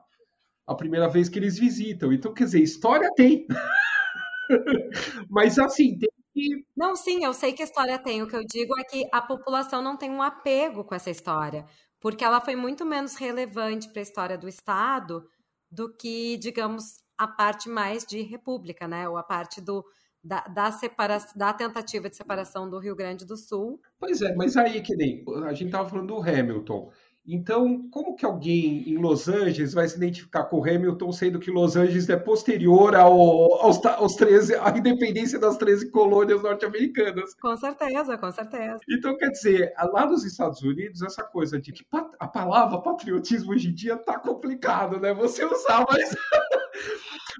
[0.65, 2.13] A primeira vez que eles visitam.
[2.13, 3.45] Então, quer dizer, história tem.
[5.29, 6.65] Mas assim, tem que.
[6.73, 8.23] Não, sim, eu sei que história tem.
[8.23, 11.65] O que eu digo é que a população não tem um apego com essa história.
[11.99, 15.27] Porque ela foi muito menos relevante para a história do Estado
[15.69, 19.09] do que, digamos, a parte mais de república, né?
[19.09, 19.83] Ou a parte do,
[20.23, 21.17] da, da, separa...
[21.35, 23.81] da tentativa de separação do Rio Grande do Sul.
[23.99, 26.91] Pois é, mas aí que nem a gente estava falando do Hamilton.
[27.25, 31.49] Então, como que alguém em Los Angeles vai se identificar com o Hamilton, sendo que
[31.49, 37.33] Los Angeles é posterior ao, aos, aos 13, à independência das 13 colônias norte-americanas?
[37.35, 38.79] Com certeza, com certeza.
[38.89, 41.85] Então, quer dizer, lá nos Estados Unidos, essa coisa de que
[42.19, 45.13] a palavra patriotismo hoje em dia tá complicado, né?
[45.13, 46.13] Você usar, mas.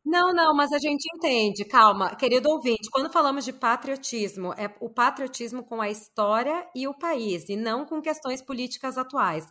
[0.06, 1.66] Não, não, mas a gente entende.
[1.66, 6.94] Calma, querido ouvinte, quando falamos de patriotismo, é o patriotismo com a história e o
[6.94, 9.46] país, e não com questões políticas atuais.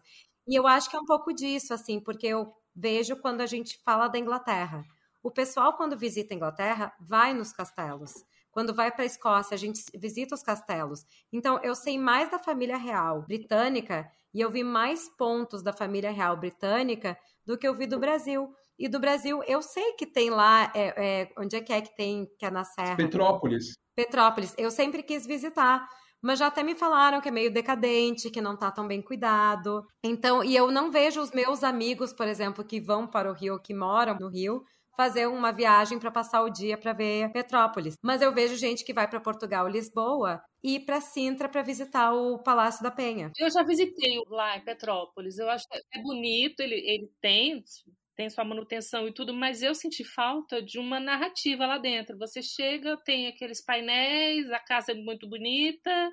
[0.46, 3.78] E eu acho que é um pouco disso, assim, porque eu vejo quando a gente
[3.84, 4.82] fala da Inglaterra.
[5.22, 8.12] O pessoal, quando visita a Inglaterra, vai nos castelos.
[8.50, 11.04] Quando vai para a Escócia, a gente visita os castelos.
[11.32, 16.10] Então, eu sei mais da família real britânica e eu vi mais pontos da família
[16.10, 17.16] real britânica
[17.46, 18.52] do que eu vi do Brasil.
[18.78, 21.94] E do Brasil, eu sei que tem lá, é, é, onde é que é que
[21.94, 22.96] tem, que é na Serra?
[22.96, 23.74] Petrópolis.
[23.94, 24.54] Petrópolis.
[24.58, 25.86] Eu sempre quis visitar
[26.22, 29.84] mas já até me falaram que é meio decadente, que não tá tão bem cuidado.
[30.04, 33.60] Então, e eu não vejo os meus amigos, por exemplo, que vão para o Rio,
[33.60, 34.62] que moram no Rio,
[34.96, 37.96] fazer uma viagem para passar o dia para ver Petrópolis.
[38.00, 42.38] Mas eu vejo gente que vai para Portugal, Lisboa, e para Sintra para visitar o
[42.38, 43.32] Palácio da Penha.
[43.36, 45.38] Eu já visitei lá em Petrópolis.
[45.38, 47.64] Eu acho que é bonito, ele, ele tem
[48.14, 52.18] tem sua manutenção e tudo, mas eu senti falta de uma narrativa lá dentro.
[52.18, 56.12] Você chega, tem aqueles painéis, a casa é muito bonita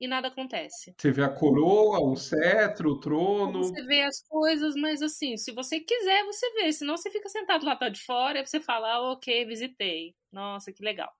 [0.00, 0.94] e nada acontece.
[0.98, 3.64] Você vê a coroa, o cetro, o trono.
[3.64, 6.72] Você vê as coisas, mas assim, se você quiser, você vê.
[6.72, 10.14] Senão você fica sentado lá de fora e você fala, ah, ok, visitei.
[10.32, 11.10] Nossa, que legal.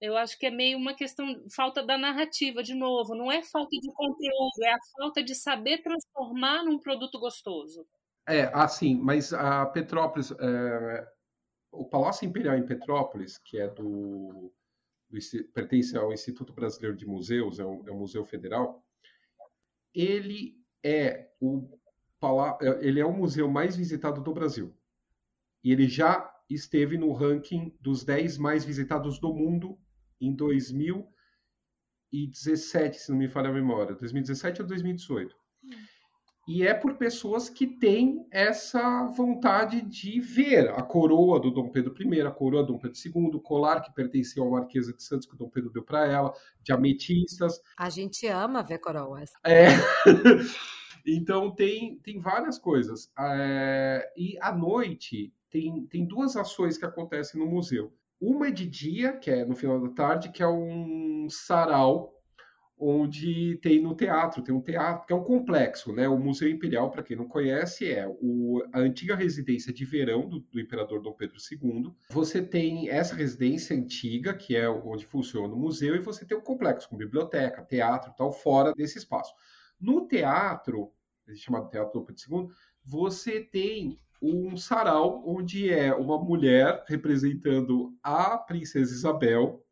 [0.00, 3.14] Eu acho que é meio uma questão, falta da narrativa, de novo.
[3.14, 7.86] Não é falta de conteúdo, é a falta de saber transformar num produto gostoso.
[8.28, 11.08] É, assim, mas a Petrópolis, é,
[11.72, 14.52] o Palácio Imperial em Petrópolis, que é do,
[15.10, 15.18] do,
[15.52, 18.86] pertence ao Instituto Brasileiro de Museus, é um, é um museu federal,
[19.94, 21.78] ele é o
[22.80, 24.72] ele é o museu mais visitado do Brasil.
[25.64, 29.76] E ele já esteve no ranking dos 10 mais visitados do mundo
[30.20, 35.36] em 2017, se não me falha a memória, 2017 ou 2018.
[35.64, 35.70] Hum
[36.46, 41.94] e é por pessoas que têm essa vontade de ver a coroa do Dom Pedro
[42.00, 45.26] I, a coroa do Dom Pedro II, o colar que pertencia ao Marquesa de Santos
[45.26, 47.60] que o Dom Pedro deu para ela, de ametistas.
[47.76, 49.30] A gente ama ver coroas.
[49.44, 49.66] É.
[51.06, 53.12] então tem, tem várias coisas.
[53.16, 54.12] É...
[54.16, 57.92] E à noite tem, tem duas ações que acontecem no museu.
[58.20, 62.21] Uma é de dia, que é no final da tarde, que é um sarau
[62.84, 66.08] onde tem no teatro, tem um teatro que é um complexo, né?
[66.08, 70.40] O Museu Imperial, para quem não conhece, é o, a antiga residência de verão do,
[70.40, 71.92] do, imperador Dom Pedro II.
[72.10, 76.40] Você tem essa residência antiga, que é onde funciona o museu, e você tem um
[76.40, 79.32] complexo com biblioteca, teatro, tal, fora desse espaço.
[79.80, 80.90] No teatro,
[81.36, 82.48] chamado Teatro Dom Pedro II,
[82.84, 89.64] você tem um sarau onde é uma mulher representando a princesa Isabel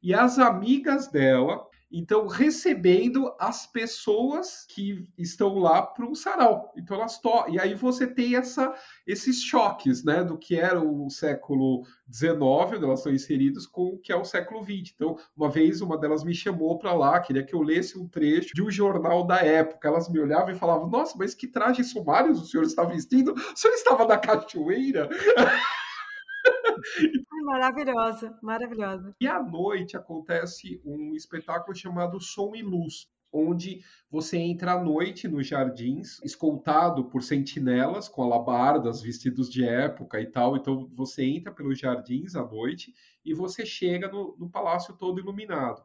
[0.00, 6.72] e as amigas dela então, recebendo as pessoas que estão lá para o sarau.
[6.76, 8.74] Então, elas to E aí você tem essa,
[9.06, 10.24] esses choques, né?
[10.24, 14.24] Do que era o século XIX, onde elas estão inseridas, com o que é o
[14.24, 14.92] século XX.
[14.94, 18.54] Então, uma vez, uma delas me chamou para lá, queria que eu lesse um trecho
[18.54, 19.86] de um jornal da época.
[19.86, 23.34] Elas me olhavam e falavam, nossa, mas que trajes sumários o senhor está vestindo?
[23.34, 25.10] O senhor estava na cachoeira?
[27.44, 29.14] Maravilhosa, maravilhosa.
[29.20, 35.26] E à noite acontece um espetáculo chamado Som e Luz, onde você entra à noite
[35.26, 40.56] nos jardins, escoltado por sentinelas com alabardas, vestidos de época e tal.
[40.56, 45.82] Então você entra pelos jardins à noite e você chega no, no palácio todo iluminado.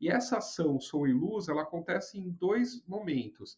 [0.00, 3.56] E essa ação Som e Luz, ela acontece em dois momentos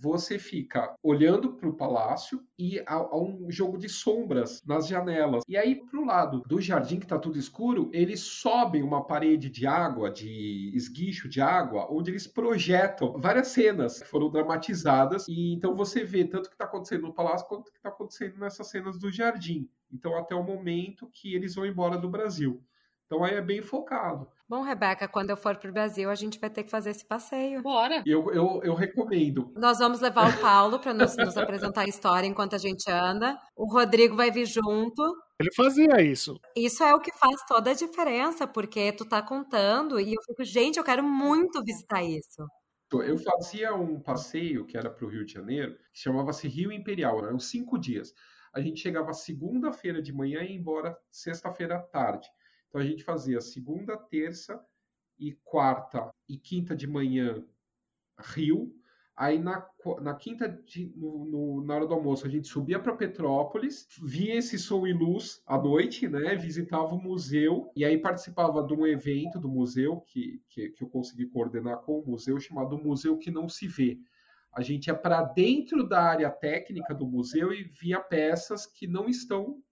[0.00, 5.42] você fica olhando para o palácio e há, há, um jogo de sombras nas janelas.
[5.48, 9.50] E aí, para o lado do jardim, que está tudo escuro, eles sobem uma parede
[9.50, 15.26] de água, de esguicho de água, onde eles projetam várias cenas que foram dramatizadas.
[15.28, 17.88] E então você vê tanto o que está acontecendo no palácio quanto o que está
[17.88, 19.68] acontecendo nessas cenas do jardim.
[19.92, 22.62] Então, até o momento que eles vão embora do Brasil.
[23.08, 24.28] Então aí é bem focado.
[24.48, 27.04] Bom, Rebeca, quando eu for para o Brasil, a gente vai ter que fazer esse
[27.04, 27.60] passeio.
[27.60, 28.02] Bora!
[28.06, 29.52] Eu, eu, eu recomendo.
[29.54, 33.38] Nós vamos levar o Paulo para nos, nos apresentar a história enquanto a gente anda.
[33.54, 35.02] O Rodrigo vai vir junto.
[35.38, 36.40] Ele fazia isso.
[36.56, 40.42] Isso é o que faz toda a diferença, porque tu tá contando e eu fico,
[40.42, 42.42] gente, eu quero muito visitar isso.
[42.90, 47.22] Eu fazia um passeio que era para o Rio de Janeiro, que chamava-se Rio Imperial,
[47.22, 48.14] eram cinco dias.
[48.54, 52.26] A gente chegava segunda-feira de manhã e ia embora sexta-feira à tarde.
[52.68, 54.62] Então a gente fazia segunda, terça
[55.18, 57.44] e quarta e quinta de manhã
[58.18, 58.74] Rio.
[59.16, 59.66] Aí na,
[60.00, 64.36] na quinta, de, no, no, na hora do almoço, a gente subia para Petrópolis, via
[64.36, 66.36] esse som e luz à noite, né?
[66.36, 70.88] Visitava o museu e aí participava de um evento do museu que, que, que eu
[70.88, 73.98] consegui coordenar com o museu, chamado Museu que Não Se Vê
[74.58, 79.08] a gente ia para dentro da área técnica do museu e via peças que não
[79.08, 79.62] estão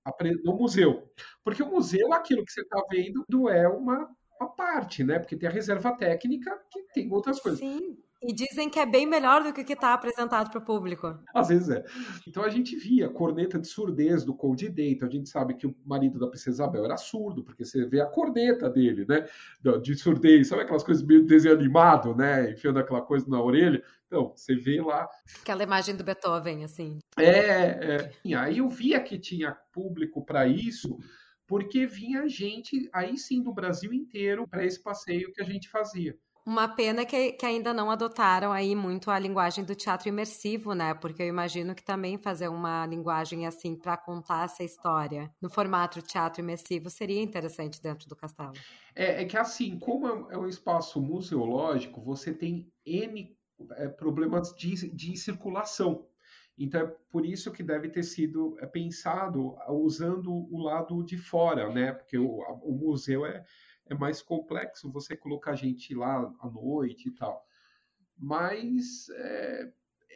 [0.44, 1.11] no museu.
[1.42, 4.09] Porque o museu, aquilo que você está vendo, é uma,
[4.40, 5.18] uma parte, né?
[5.18, 7.59] Porque tem a reserva técnica que tem outras coisas.
[7.59, 7.99] Sim.
[8.26, 11.16] E dizem que é bem melhor do que o que está apresentado para o público.
[11.32, 11.84] Às vezes é.
[12.26, 14.92] Então a gente via corneta de surdez do Cold Day.
[14.92, 18.00] Então a gente sabe que o marido da princesa Isabel era surdo, porque você vê
[18.00, 19.26] a corneta dele, né?
[19.80, 20.48] De surdez.
[20.48, 22.50] Sabe aquelas coisas meio desenho animado, né?
[22.50, 23.82] Enfiando aquela coisa na orelha.
[24.06, 25.08] Então, você vê lá.
[25.40, 26.98] Aquela imagem do Beethoven, assim.
[27.18, 28.34] É, é.
[28.34, 30.96] Aí eu via que tinha público para isso,
[31.46, 36.16] porque vinha gente, aí sim, do Brasil inteiro, para esse passeio que a gente fazia.
[36.46, 40.94] Uma pena que, que, ainda não adotaram aí muito a linguagem do teatro imersivo, né?
[40.94, 46.00] Porque eu imagino que também fazer uma linguagem assim para contar essa história no formato
[46.00, 48.52] teatro imersivo seria interessante dentro do castelo.
[48.94, 53.37] É, é que assim, como é um espaço museológico, você tem N
[53.72, 56.06] é, problemas de, de circulação.
[56.56, 61.72] Então é por isso que deve ter sido é, pensado usando o lado de fora,
[61.72, 61.92] né?
[61.92, 63.44] Porque o, o museu é,
[63.88, 67.44] é mais complexo você colocar gente lá à noite e tal.
[68.18, 69.72] Mas é,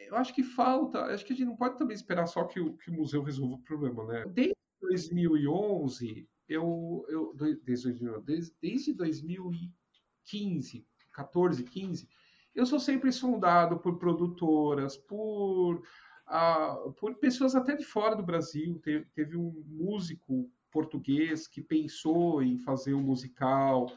[0.07, 2.75] eu acho que falta, acho que a gente não pode também esperar só que o,
[2.77, 4.25] que o museu resolva o problema, né?
[4.27, 12.09] Desde 2011, eu, eu desde, desde, desde 2015, 14, 15,
[12.53, 15.81] eu sou sempre sondado por produtoras, por,
[16.27, 18.79] uh, por pessoas até de fora do Brasil.
[18.79, 23.91] Teve, teve um músico português que pensou em fazer um musical.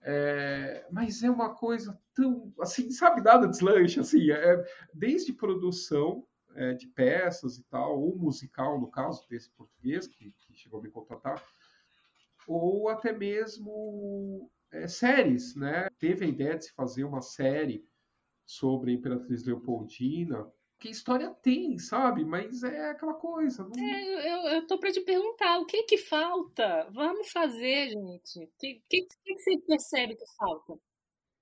[0.00, 6.72] É, mas é uma coisa tão assim, sabe, nada deslanche, assim, é, desde produção é,
[6.74, 10.90] de peças e tal, ou musical, no caso desse português que, que chegou a me
[10.90, 11.42] contratar,
[12.46, 15.88] ou até mesmo é, séries, né?
[15.98, 17.84] Teve a ideia de se fazer uma série
[18.46, 22.24] sobre a Imperatriz Leopoldina, que história tem, sabe?
[22.24, 23.64] Mas é aquela coisa.
[23.64, 23.78] Não...
[23.78, 26.88] É, eu, eu tô para te perguntar, o que que falta?
[26.92, 28.44] Vamos fazer, gente.
[28.44, 30.78] O que, que, que, você percebe que falta?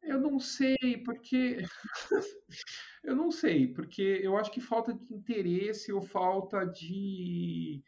[0.02, 1.58] Eu não sei, porque.
[3.04, 7.82] eu não sei, porque eu acho que falta de interesse ou falta de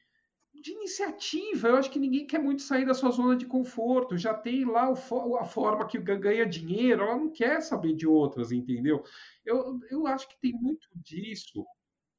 [0.61, 1.69] de iniciativa.
[1.69, 4.17] Eu acho que ninguém quer muito sair da sua zona de conforto.
[4.17, 8.53] Já tem lá o, a forma que ganha dinheiro, ela não quer saber de outras,
[8.53, 9.03] entendeu?
[9.45, 11.65] Eu, eu acho que tem muito disso.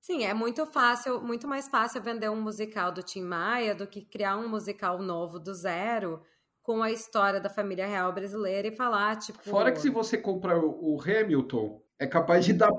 [0.02, 4.04] Sim, é muito fácil, muito mais fácil vender um musical do Tim Maia do que
[4.04, 6.22] criar um musical novo do zero
[6.62, 9.40] com a história da família real brasileira e falar, tipo.
[9.42, 12.72] Fora que se você comprar o Hamilton, é capaz de dar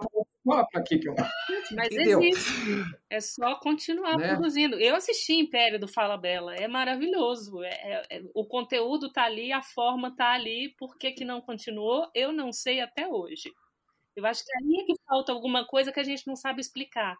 [0.50, 1.14] para aqui que eu
[1.72, 2.22] Mas Entendeu?
[2.22, 2.50] existe.
[3.08, 4.28] É só continuar né?
[4.28, 4.78] produzindo.
[4.78, 6.54] Eu assisti Império do Fala Bela.
[6.54, 7.62] É maravilhoso.
[7.62, 10.74] É, é, é, o conteúdo tá ali, a forma tá ali.
[10.78, 12.10] Por que, que não continuou?
[12.14, 13.52] Eu não sei até hoje.
[14.14, 17.16] Eu acho que aí é que falta alguma coisa que a gente não sabe explicar.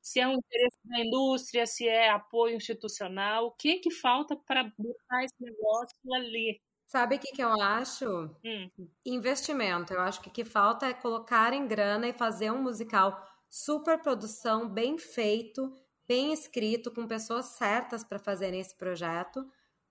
[0.00, 4.64] Se é um interesse da indústria, se é apoio institucional, o que que falta para
[4.78, 6.60] botar esse negócio ali?
[6.94, 8.30] Sabe o que, que eu acho?
[8.44, 8.70] Hum.
[9.04, 9.92] Investimento.
[9.92, 13.98] Eu acho que o que falta é colocar em grana e fazer um musical super
[14.00, 15.74] produção, bem feito,
[16.06, 19.44] bem escrito, com pessoas certas para fazerem esse projeto,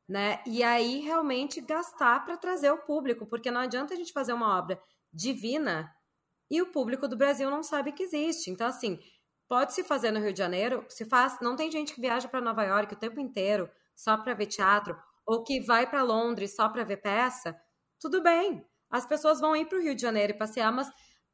[0.07, 0.41] né?
[0.47, 4.57] E aí realmente gastar para trazer o público, porque não adianta a gente fazer uma
[4.57, 5.93] obra divina
[6.49, 8.49] e o público do Brasil não sabe que existe.
[8.49, 8.97] Então, assim,
[9.49, 11.37] pode se fazer no Rio de Janeiro, se faz.
[11.41, 14.97] Não tem gente que viaja para Nova York o tempo inteiro só para ver teatro
[15.25, 17.55] ou que vai para Londres só para ver peça,
[17.99, 18.65] tudo bem.
[18.89, 20.89] As pessoas vão ir para o Rio de Janeiro e passear, mas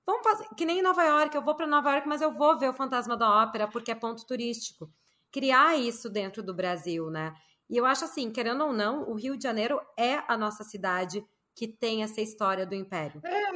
[0.06, 0.22] vão
[0.56, 2.74] que nem em Nova York, eu vou para Nova York, mas eu vou ver o
[2.74, 4.92] Fantasma da Ópera porque é ponto turístico.
[5.32, 7.34] Criar isso dentro do Brasil, né?
[7.70, 11.24] E eu acho assim, querendo ou não, o Rio de Janeiro é a nossa cidade
[11.56, 13.22] que tem essa história do Império.
[13.24, 13.52] É,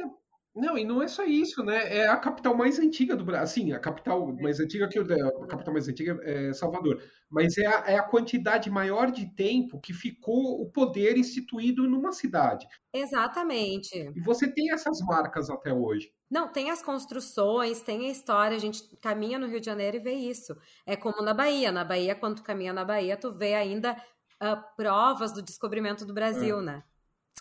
[0.54, 1.98] não, e não é só isso, né?
[1.98, 3.44] É a capital mais antiga do Brasil.
[3.44, 7.02] Assim, a capital mais antiga que a capital mais antiga é Salvador.
[7.28, 12.12] Mas é a, é a quantidade maior de tempo que ficou o poder instituído numa
[12.12, 12.68] cidade.
[12.92, 13.98] Exatamente.
[14.14, 16.12] E você tem essas marcas até hoje.
[16.30, 20.00] Não, tem as construções, tem a história, a gente caminha no Rio de Janeiro e
[20.00, 20.56] vê isso.
[20.86, 21.72] É como na Bahia.
[21.72, 24.00] Na Bahia, quando tu caminha na Bahia, tu vê ainda
[24.40, 26.62] uh, provas do descobrimento do Brasil, é.
[26.62, 26.84] né?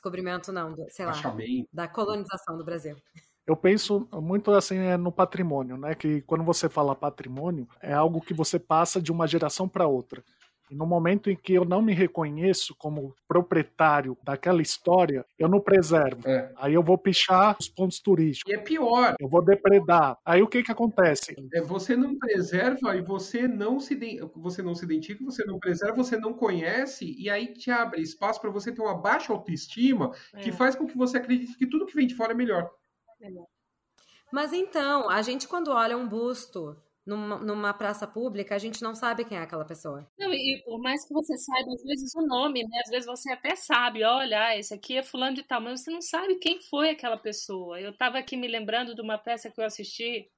[0.04, 1.14] Descobrimento não, do, sei lá,
[1.72, 2.98] da colonização do Brasil.
[3.48, 5.96] Eu penso muito assim é, no patrimônio, né?
[5.96, 10.22] Que quando você fala patrimônio, é algo que você passa de uma geração para outra.
[10.74, 15.60] E no momento em que eu não me reconheço como proprietário daquela história, eu não
[15.60, 16.28] preservo.
[16.28, 16.52] É.
[16.56, 18.52] Aí eu vou pichar os pontos turísticos.
[18.52, 19.14] E é pior.
[19.20, 20.18] Eu vou depredar.
[20.26, 21.36] Aí o que que acontece?
[21.54, 23.94] É, você não preserva e você não se
[24.36, 28.42] você não se identifica, você não preserva, você não conhece e aí te abre espaço
[28.42, 30.42] para você ter uma baixa autoestima é.
[30.42, 32.72] que faz com que você acredite que tudo que vem de fora é melhor.
[34.32, 38.96] Mas então, a gente quando olha um busto numa, numa, praça pública, a gente não
[38.96, 40.08] sabe quem é aquela pessoa.
[40.18, 42.82] Não, e por mais que você saiba, às vezes, o nome, né?
[42.86, 45.92] Às vezes você até sabe, olha, ah, esse aqui é fulano de tal, mas você
[45.92, 47.80] não sabe quem foi aquela pessoa.
[47.80, 50.30] Eu estava aqui me lembrando de uma peça que eu assisti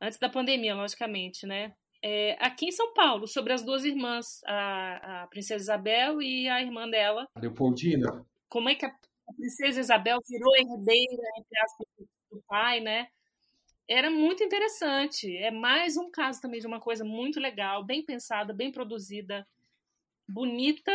[0.00, 1.74] antes da pandemia, logicamente, né?
[2.02, 6.62] É, aqui em São Paulo, sobre as duas irmãs, a, a princesa Isabel e a
[6.62, 7.28] irmã dela.
[7.36, 8.24] Leopoldina.
[8.48, 11.86] Como é que a, a princesa Isabel virou herdeira, entre aspas,
[12.30, 13.08] do pai, né?
[13.88, 15.34] Era muito interessante.
[15.36, 19.46] É mais um caso também de uma coisa muito legal, bem pensada, bem produzida,
[20.28, 20.92] bonita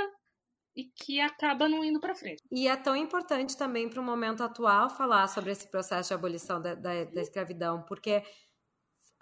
[0.75, 2.41] e que acaba não indo para frente.
[2.51, 6.61] E é tão importante também para o momento atual falar sobre esse processo de abolição
[6.61, 8.23] da, da, da escravidão, porque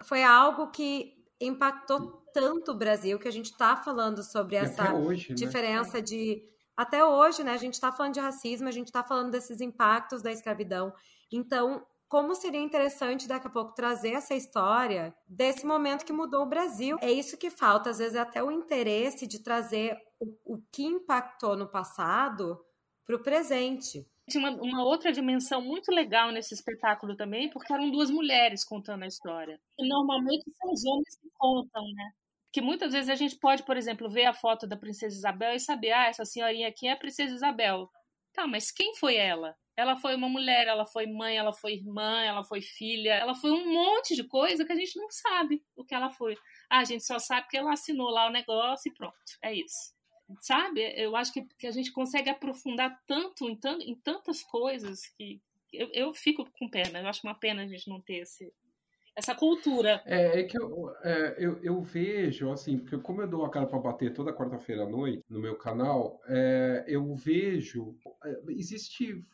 [0.02, 5.30] foi algo que impactou tanto o Brasil que a gente está falando sobre essa hoje,
[5.30, 5.34] né?
[5.34, 6.00] diferença né?
[6.00, 6.42] de
[6.74, 7.52] até hoje, né?
[7.52, 10.92] A gente está falando de racismo, a gente está falando desses impactos da escravidão.
[11.30, 16.46] Então, como seria interessante daqui a pouco trazer essa história desse momento que mudou o
[16.46, 16.98] Brasil.
[17.00, 21.56] É isso que falta, às vezes, até o interesse de trazer o, o que impactou
[21.56, 22.62] no passado
[23.06, 24.06] para o presente.
[24.28, 29.04] Tinha uma, uma, outra dimensão muito legal nesse espetáculo também, porque eram duas mulheres contando
[29.04, 29.58] a história.
[29.78, 32.10] E normalmente são os homens que contam, né?
[32.52, 35.60] Que muitas vezes a gente pode, por exemplo, ver a foto da princesa Isabel e
[35.60, 37.88] saber, ah, essa senhorinha aqui é a princesa Isabel.
[38.32, 39.54] Tá, mas quem foi ela?
[39.76, 43.50] Ela foi uma mulher, ela foi mãe, ela foi irmã, ela foi filha, ela foi
[43.50, 46.36] um monte de coisa que a gente não sabe o que ela foi.
[46.68, 49.94] Ah, a gente só sabe que ela assinou lá o negócio e pronto, é isso.
[50.40, 50.80] Sabe?
[50.96, 55.40] Eu acho que, que a gente consegue aprofundar tanto em, tanto, em tantas coisas que
[55.72, 57.00] eu, eu fico com pena.
[57.00, 58.52] Eu acho uma pena a gente não ter esse,
[59.14, 60.02] essa cultura.
[60.06, 63.66] É, é que eu, é, eu, eu, vejo, assim, porque como eu dou a cara
[63.66, 67.94] para bater toda quarta-feira à noite no meu canal, é, eu vejo.
[68.24, 69.24] É, existe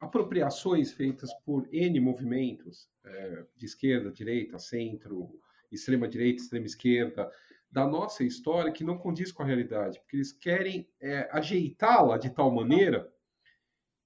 [0.00, 5.40] apropriações feitas por N movimentos, é, de esquerda, direita, centro,
[5.72, 7.30] extrema-direita, extrema-esquerda,
[7.70, 12.30] da nossa história que não condiz com a realidade, porque eles querem é, ajeitá-la de
[12.30, 13.12] tal maneira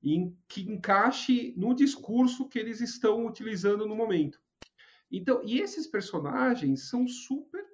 [0.02, 4.40] em que encaixe no discurso que eles estão utilizando no momento.
[5.10, 7.64] Então, e esses personagens são super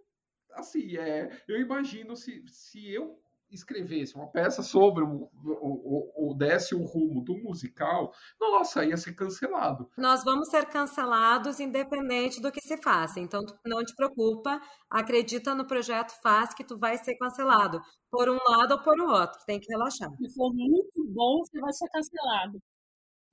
[0.54, 3.18] assim, é, eu imagino se, se eu
[3.50, 9.14] escrevesse uma peça sobre o, o, o, desse o rumo do musical, nossa, ia ser
[9.14, 9.88] cancelado.
[9.96, 13.20] Nós vamos ser cancelados independente do que se faça.
[13.20, 14.60] Então, não te preocupa,
[14.90, 17.80] acredita no projeto Faz que tu vai ser cancelado.
[18.10, 20.10] Por um lado ou por outro, tem que relaxar.
[20.16, 22.58] Se for muito bom, você vai ser cancelado.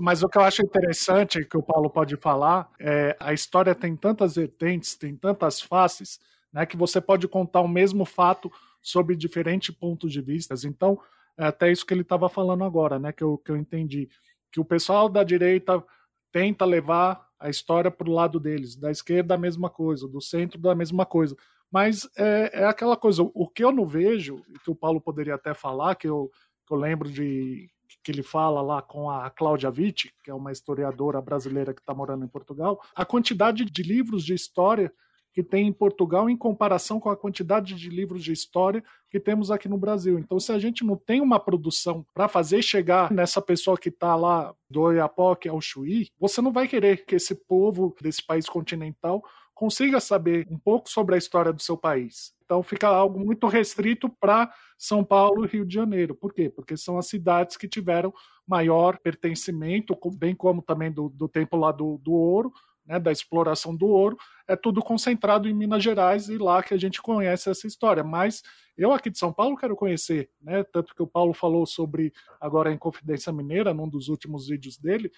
[0.02, 3.96] Mas o que eu acho interessante que o Paulo pode falar é a história tem
[3.96, 6.20] tantas vertentes, tem tantas faces,
[6.52, 10.56] né, que você pode contar o mesmo fato sob diferentes pontos de vista.
[10.66, 11.00] Então,
[11.38, 14.10] é até isso que ele estava falando agora, né, que eu, que eu entendi.
[14.52, 15.84] Que o pessoal da direita
[16.32, 20.60] tenta levar a história para o lado deles, da esquerda a mesma coisa, do centro
[20.60, 21.36] da mesma coisa.
[21.70, 25.54] Mas é, é aquela coisa, o que eu não vejo, que o Paulo poderia até
[25.54, 26.32] falar, que eu,
[26.66, 27.70] que eu lembro de
[28.04, 31.94] que ele fala lá com a Cláudia Witt, que é uma historiadora brasileira que está
[31.94, 34.92] morando em Portugal, a quantidade de livros de história
[35.34, 39.50] que tem em Portugal em comparação com a quantidade de livros de história que temos
[39.50, 40.20] aqui no Brasil.
[40.20, 44.16] Então, se a gente não tem uma produção para fazer chegar nessa pessoa que está
[44.16, 49.24] lá do Oiapoque ao Chuí, você não vai querer que esse povo desse país continental
[49.62, 52.34] consiga saber um pouco sobre a história do seu país.
[52.44, 56.16] Então fica algo muito restrito para São Paulo e Rio de Janeiro.
[56.16, 56.50] Por quê?
[56.50, 58.12] Porque são as cidades que tiveram
[58.48, 62.52] maior pertencimento, bem como também do, do tempo lá do, do ouro,
[62.84, 66.78] né, da exploração do ouro, é tudo concentrado em Minas Gerais e lá que a
[66.80, 68.04] gente conhece essa história.
[68.04, 68.42] Mas
[68.76, 72.74] eu aqui de São Paulo quero conhecer, né, tanto que o Paulo falou sobre agora
[72.74, 75.12] em Confidência Mineira, num dos últimos vídeos dele,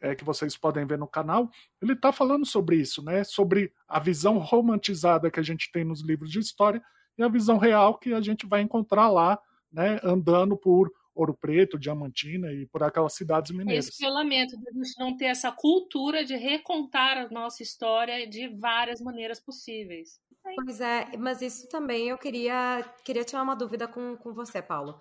[0.00, 4.00] é, que vocês podem ver no canal, ele está falando sobre isso, né, sobre a
[4.00, 6.82] visão romantizada que a gente tem nos livros de história
[7.18, 9.38] e a visão real que a gente vai encontrar lá,
[9.72, 13.88] né, andando por Ouro Preto, Diamantina e por aquelas cidades mineiras.
[13.88, 17.62] Esse que eu lamento, de a gente não ter essa cultura de recontar a nossa
[17.62, 20.20] história de várias maneiras possíveis.
[20.42, 25.00] Pois é, mas isso também eu queria, queria tirar uma dúvida com, com você, Paulo.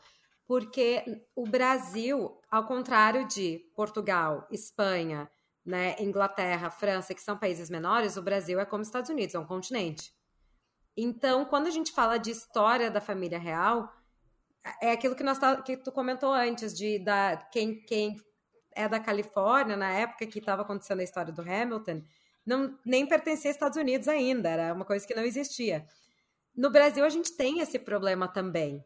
[0.50, 1.04] Porque
[1.36, 5.30] o Brasil, ao contrário de Portugal, Espanha,
[5.64, 9.39] né, Inglaterra, França, que são países menores, o Brasil é como os Estados Unidos, é
[9.39, 10.12] um continente.
[10.97, 13.93] Então, quando a gente fala de história da família real,
[14.82, 18.16] é aquilo que, nós, tá, que tu comentou antes, de da, quem, quem
[18.76, 22.02] é da Califórnia, na época que estava acontecendo a história do Hamilton,
[22.43, 25.86] não, nem pertencia aos Estados Unidos ainda, era uma coisa que não existia.
[26.56, 28.84] No Brasil, a gente tem esse problema também,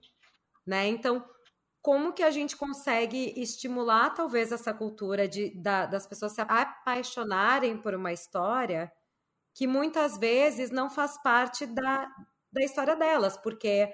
[0.68, 0.88] né?
[0.88, 1.26] Então,
[1.84, 7.77] como que a gente consegue estimular, talvez, essa cultura de, da, das pessoas se apaixonarem
[7.77, 8.89] por uma história
[9.53, 12.07] que muitas vezes não faz parte da,
[12.53, 13.93] da história delas, porque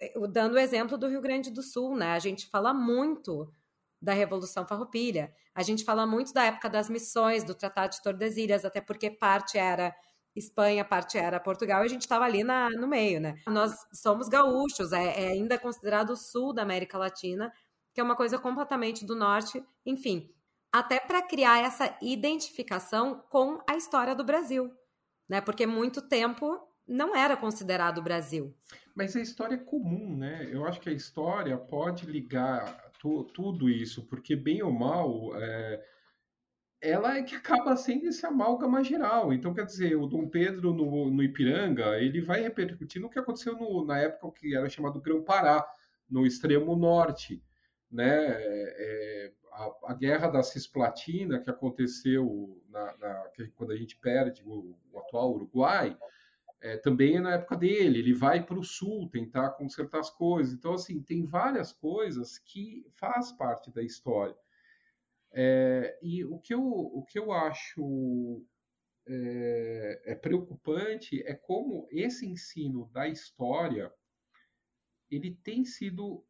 [0.00, 2.12] eh, dando o exemplo do Rio Grande do Sul, né?
[2.12, 3.52] A gente fala muito
[4.00, 8.64] da Revolução Farroupilha, a gente fala muito da época das missões, do Tratado de Tordesilhas,
[8.64, 9.94] até porque parte era
[10.36, 13.36] Espanha, parte era Portugal, e a gente estava ali na, no meio, né?
[13.46, 17.52] Nós somos gaúchos, é, é ainda considerado o sul da América Latina,
[17.94, 20.30] que é uma coisa completamente do norte, enfim,
[20.70, 24.70] até para criar essa identificação com a história do Brasil,
[25.28, 25.40] né?
[25.40, 28.54] Porque muito tempo não era considerado o Brasil.
[28.94, 30.48] Mas a história é comum, né?
[30.50, 35.84] Eu acho que a história pode ligar tu, tudo isso, porque bem ou mal, é,
[36.80, 39.32] ela é que acaba sendo esse amálgama geral.
[39.32, 43.56] Então, quer dizer, o Dom Pedro no, no Ipiranga, ele vai repercutir no que aconteceu
[43.56, 45.66] no, na época que era chamado Grão-Pará,
[46.08, 47.42] no extremo norte,
[47.90, 48.06] né?
[48.08, 53.24] É, a, a, guerra da Cisplatina que aconteceu na, na,
[53.56, 55.96] quando a gente perde o, o atual Uruguai,
[56.60, 57.98] é, também é na época dele.
[57.98, 60.52] Ele vai para o sul tentar consertar as coisas.
[60.52, 64.36] Então, assim, tem várias coisas que faz parte da história.
[65.38, 68.42] É, e o que eu, o que eu acho
[69.06, 73.92] é, é, preocupante é como esse ensino da história
[75.10, 76.24] ele tem sido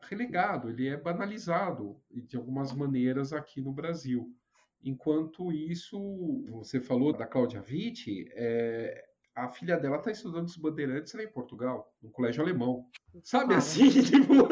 [0.00, 4.34] relegado, ele é banalizado de algumas maneiras aqui no Brasil.
[4.82, 9.04] Enquanto isso, você falou da Cláudia Witt, é,
[9.34, 12.88] a filha dela está estudando os bandeirantes lá em Portugal, no colégio alemão.
[13.22, 14.48] Sabe assim, tipo...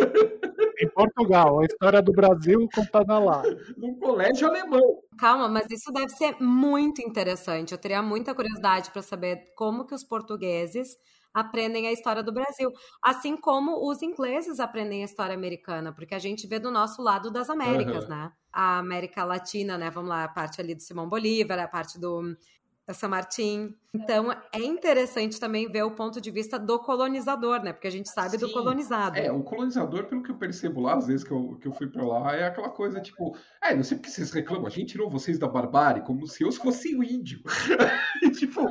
[1.05, 3.43] Portugal, a história do Brasil contada lá.
[3.77, 5.01] No colégio alemão.
[5.19, 7.73] Calma, mas isso deve ser muito interessante.
[7.73, 10.97] Eu teria muita curiosidade para saber como que os portugueses
[11.33, 12.71] aprendem a história do Brasil,
[13.03, 17.31] assim como os ingleses aprendem a história americana, porque a gente vê do nosso lado
[17.31, 18.11] das Américas, uhum.
[18.11, 18.33] né?
[18.53, 19.91] A América Latina, né?
[19.91, 22.37] Vamos lá, a parte ali do Simão Bolívar, a parte do
[22.91, 23.75] da San Martín.
[23.93, 27.73] Então é interessante também ver o ponto de vista do colonizador, né?
[27.73, 28.47] Porque a gente sabe Sim.
[28.47, 29.17] do colonizado.
[29.17, 31.89] É, o colonizador, pelo que eu percebo lá, às vezes que eu, que eu fui
[31.89, 35.11] para lá, é aquela coisa tipo, é, não sei porque vocês reclamam, a gente tirou
[35.11, 37.41] vocês da barbárie como se eu fosse o índio.
[38.23, 38.65] e, tipo,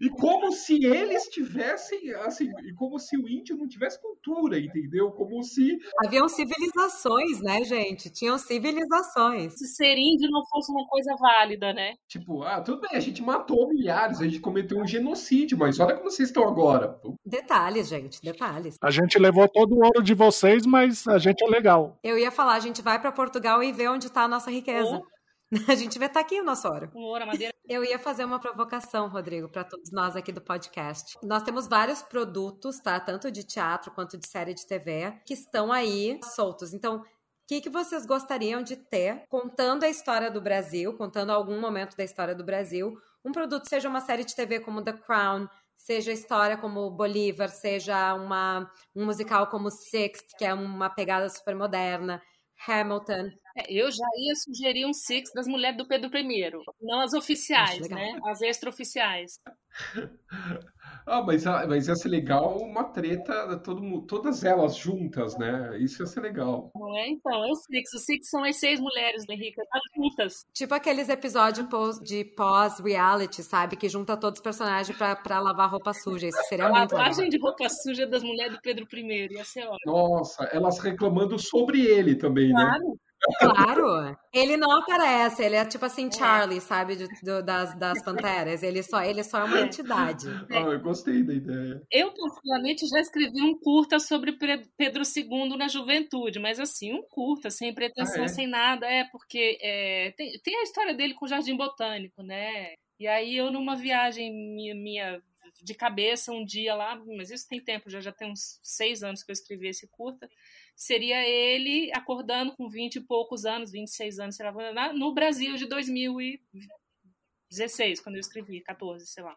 [0.00, 5.10] e como se eles tivessem, assim, e como se o índio não tivesse cultura, entendeu?
[5.12, 5.78] Como se.
[6.02, 8.10] Haviam civilizações, né, gente?
[8.10, 9.52] Tinham civilizações.
[9.52, 11.94] Se ser índio não fosse uma coisa válida, né?
[12.08, 15.78] Tipo, ah, tudo bem, a gente matou matou milhares, a gente cometeu um genocídio, mas
[15.78, 17.00] olha como vocês estão agora.
[17.24, 18.76] Detalhes, gente, detalhes.
[18.82, 21.96] A gente levou todo o ouro de vocês, mas a gente é legal.
[22.02, 25.00] Eu ia falar, a gente vai para Portugal e vê onde está a nossa riqueza.
[25.02, 25.16] Oh.
[25.68, 26.90] A gente vai estar tá aqui o nosso ouro.
[26.92, 27.54] ouro, madeira.
[27.68, 31.16] Eu ia fazer uma provocação, Rodrigo, para todos nós aqui do podcast.
[31.22, 32.98] Nós temos vários produtos, tá?
[32.98, 36.74] Tanto de teatro quanto de série de TV, que estão aí soltos.
[36.74, 37.04] Então,
[37.46, 41.96] o que, que vocês gostariam de ter contando a história do Brasil, contando algum momento
[41.96, 46.10] da história do Brasil, um produto, seja uma série de TV como The Crown, seja
[46.10, 52.20] história como Bolívar, seja uma, um musical como Sixth, que é uma pegada super moderna,
[52.66, 53.30] Hamilton.
[53.56, 57.88] É, eu já ia sugerir um Six das mulheres do Pedro I, não as oficiais,
[57.88, 58.18] né?
[58.26, 59.38] As extraoficiais.
[61.06, 65.78] Ah, mas, mas ia ser legal uma treta, todo, todas elas juntas, né?
[65.78, 66.72] Isso ia ser legal.
[66.74, 67.08] Não é?
[67.08, 67.94] Então, é o Six.
[67.94, 70.44] Os Six são as seis mulheres, Henrique, tá juntas.
[70.52, 71.66] Tipo aqueles episódios
[72.02, 73.76] de pós-reality, sabe?
[73.76, 76.26] Que junta todos os personagens pra, pra lavar roupa suja.
[76.26, 76.98] Isso seria a muito legal.
[76.98, 79.92] lavagem de roupa suja das mulheres do Pedro I, ia ser ótimo.
[79.92, 82.70] Nossa, elas reclamando sobre ele também, claro.
[82.70, 82.78] né?
[82.78, 82.96] Claro.
[83.40, 86.10] Claro, ele não aparece, ele é tipo assim, é.
[86.12, 88.62] Charlie, sabe, de, do, das, das panteras.
[88.62, 89.62] Ele só, ele só é uma é.
[89.62, 90.28] entidade.
[90.50, 91.82] Ah, eu gostei da ideia.
[91.90, 94.32] Eu, particularmente, já escrevi um curta sobre
[94.76, 98.28] Pedro II na juventude, mas assim, um curta, sem pretensão, ah, é?
[98.28, 102.74] sem nada, é porque é, tem, tem a história dele com o Jardim Botânico, né?
[102.98, 105.22] E aí eu, numa viagem minha, minha
[105.62, 109.22] de cabeça um dia lá, mas isso tem tempo, já, já tem uns seis anos
[109.22, 110.28] que eu escrevi esse curta
[110.76, 115.64] seria ele acordando com 20 e poucos anos, 26 anos, sei lá, no Brasil de
[115.66, 119.34] 2016, quando eu escrevi, 14, sei lá.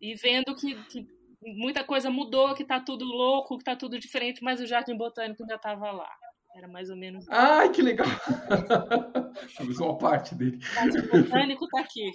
[0.00, 1.06] E vendo que, que
[1.42, 5.42] muita coisa mudou, que tá tudo louco, que tá tudo diferente, mas o Jardim Botânico
[5.42, 6.08] ainda estava lá.
[6.56, 7.26] Era mais ou menos.
[7.28, 8.06] Ai, que legal!
[9.58, 10.56] Talvez uma parte dele.
[10.56, 12.10] O Jardim Botânico tá aqui.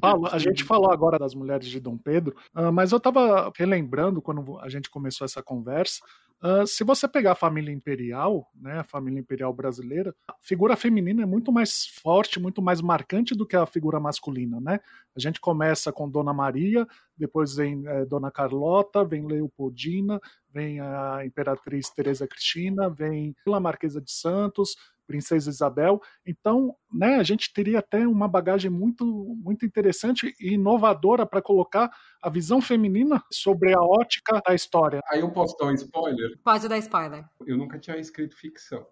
[0.00, 4.20] Paulo, a gente falou agora das mulheres de Dom Pedro, uh, mas eu estava relembrando
[4.20, 6.00] quando a gente começou essa conversa.
[6.40, 11.22] Uh, se você pegar a família imperial, né, a família imperial brasileira, a figura feminina
[11.22, 14.78] é muito mais forte, muito mais marcante do que a figura masculina, né?
[15.16, 16.86] A gente começa com Dona Maria,
[17.16, 24.00] depois vem é, Dona Carlota, vem Leopoldina, vem a Imperatriz Teresa Cristina, vem a Marquesa
[24.00, 24.76] de Santos,
[25.08, 26.00] Princesa Isabel.
[26.24, 29.04] Então, né, a gente teria até uma bagagem muito,
[29.42, 31.90] muito interessante e inovadora para colocar
[32.22, 35.00] a visão feminina sobre a ótica da história.
[35.10, 36.38] Aí eu posso dar um spoiler?
[36.44, 37.24] Pode dar spoiler.
[37.46, 38.86] Eu nunca tinha escrito ficção,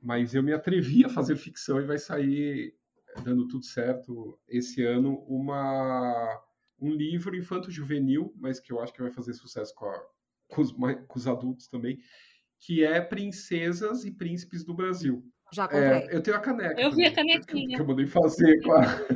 [0.00, 2.74] mas eu me atrevi a fazer ficção e vai sair,
[3.24, 6.40] dando tudo certo, esse ano, uma,
[6.80, 10.00] um livro infanto-juvenil, mas que eu acho que vai fazer sucesso com, a,
[10.46, 11.98] com, os, com os adultos também,
[12.60, 15.24] que é Princesas e Príncipes do Brasil.
[15.50, 15.82] Já comprei.
[15.82, 16.78] É, eu tenho a caneca.
[16.78, 17.76] Eu vi a canequinha.
[17.76, 19.06] Que eu mandei fazer, claro.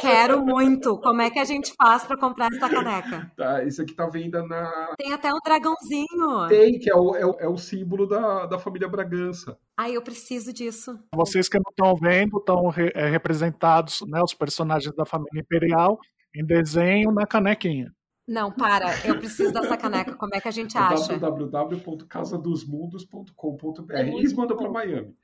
[0.00, 0.98] Quero muito.
[0.98, 3.30] Como é que a gente faz para comprar essa caneca?
[3.36, 4.94] Tá, isso aqui tá vendo na.
[4.98, 6.48] Tem até um dragãozinho.
[6.48, 9.56] Tem, que é o, é o, é o símbolo da, da família Bragança.
[9.76, 10.98] Ai, eu preciso disso.
[11.14, 16.00] Vocês que não estão vendo, estão re, é, representados, né, os personagens da família imperial
[16.34, 17.92] em desenho na canequinha.
[18.26, 19.06] Não, para.
[19.06, 20.16] Eu preciso dessa caneca.
[20.16, 21.16] Como é que a gente acha?
[21.16, 23.92] www.casadosmundos.com.br.
[23.92, 25.14] É Eles mandam para Miami.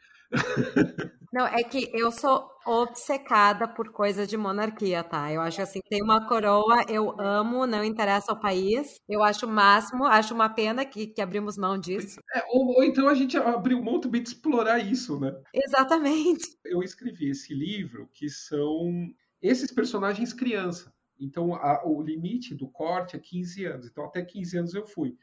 [1.32, 5.32] Não, é que eu sou obcecada por coisa de monarquia, tá?
[5.32, 8.96] Eu acho assim, tem uma coroa, eu amo, não interessa o país.
[9.08, 12.20] Eu acho o máximo, acho uma pena que, que abrimos mão disso.
[12.34, 15.34] É, ou, ou, então a gente abriu mão também de explorar isso, né?
[15.54, 16.46] Exatamente.
[16.66, 18.92] Eu escrevi esse livro que são
[19.40, 20.92] esses personagens criança.
[21.22, 23.86] Então, a, o limite do corte é 15 anos.
[23.86, 25.16] Então, até 15 anos eu fui.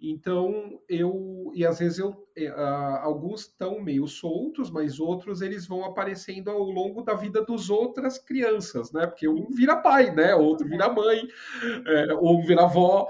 [0.00, 1.50] Então, eu.
[1.54, 2.10] E às vezes eu.
[2.10, 7.70] Uh, alguns estão meio soltos, mas outros eles vão aparecendo ao longo da vida dos
[7.70, 9.06] outras crianças, né?
[9.06, 10.34] Porque um vira pai, né?
[10.34, 11.26] Outro vira mãe,
[11.86, 13.08] é, ou vira avó.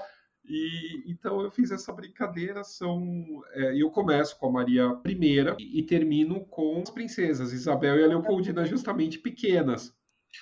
[0.48, 5.18] E, então eu fiz essa brincadeira, são é, eu começo com a Maria I
[5.58, 9.92] e, e termino com as princesas Isabel e a Leopoldina justamente pequenas.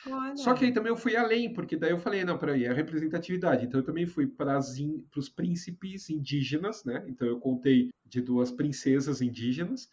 [0.07, 0.37] Olha.
[0.37, 2.75] Só que aí também eu fui além, porque daí eu falei, não, peraí, é a
[2.75, 3.65] representatividade.
[3.65, 7.05] Então eu também fui para os príncipes indígenas, né?
[7.09, 9.89] Então eu contei de duas princesas indígenas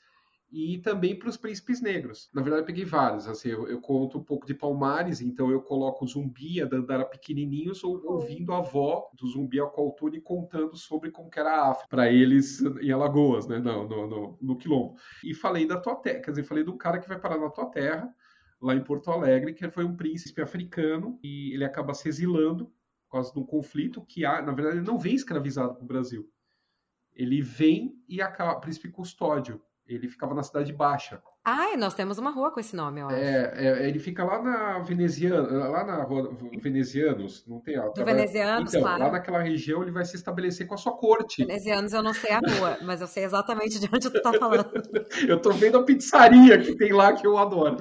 [0.52, 2.30] e também para os príncipes negros.
[2.34, 3.28] Na verdade, eu peguei vários.
[3.28, 7.06] Assim, eu, eu, conto um pouco de Palmares, então eu coloco o zumbi a Dandara
[7.06, 11.88] pequenininhos ou, ouvindo a avó do zumbi ao Coltune contando sobre como era a África
[11.90, 13.60] para eles em Alagoas, né?
[13.60, 14.96] No, no, no, no Quilombo.
[15.24, 17.68] E falei da tua terra, quer dizer, falei do cara que vai parar na tua
[17.68, 18.14] terra
[18.62, 22.66] lá em Porto Alegre, que foi um príncipe africano e ele acaba se exilando
[23.06, 25.88] por causa de um conflito que há, na verdade, ele não vem escravizado para o
[25.88, 26.30] Brasil.
[27.14, 29.62] Ele vem e acaba, príncipe custódio.
[29.86, 31.22] Ele ficava na Cidade Baixa.
[31.44, 33.16] Ah, nós temos uma rua com esse nome, eu acho.
[33.16, 38.70] É, é ele fica lá na Veneziana, lá na rua Venezianos, não tem Do Venezianos,
[38.70, 39.04] então, claro.
[39.04, 41.44] Lá naquela região ele vai se estabelecer com a sua corte.
[41.44, 44.72] Venezianos eu não sei a rua, mas eu sei exatamente de onde tu tá falando.
[45.28, 47.78] eu tô vendo a pizzaria que tem lá que eu adoro.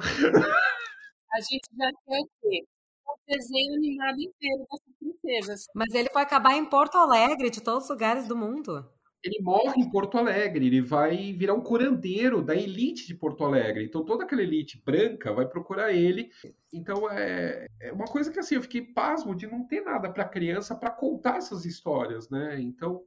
[1.40, 2.64] A gente já o quê?
[3.06, 5.66] O desenho animado inteiro dessas princesas.
[5.74, 8.88] Mas ele vai acabar em Porto Alegre, de todos os lugares do mundo
[9.22, 13.84] ele morre em Porto Alegre, ele vai virar um curandeiro da elite de Porto Alegre.
[13.84, 16.30] Então toda aquela elite branca vai procurar ele.
[16.72, 20.28] Então é, é uma coisa que assim eu fiquei pasmo de não ter nada para
[20.28, 22.60] criança para contar essas histórias, né?
[22.60, 23.04] Então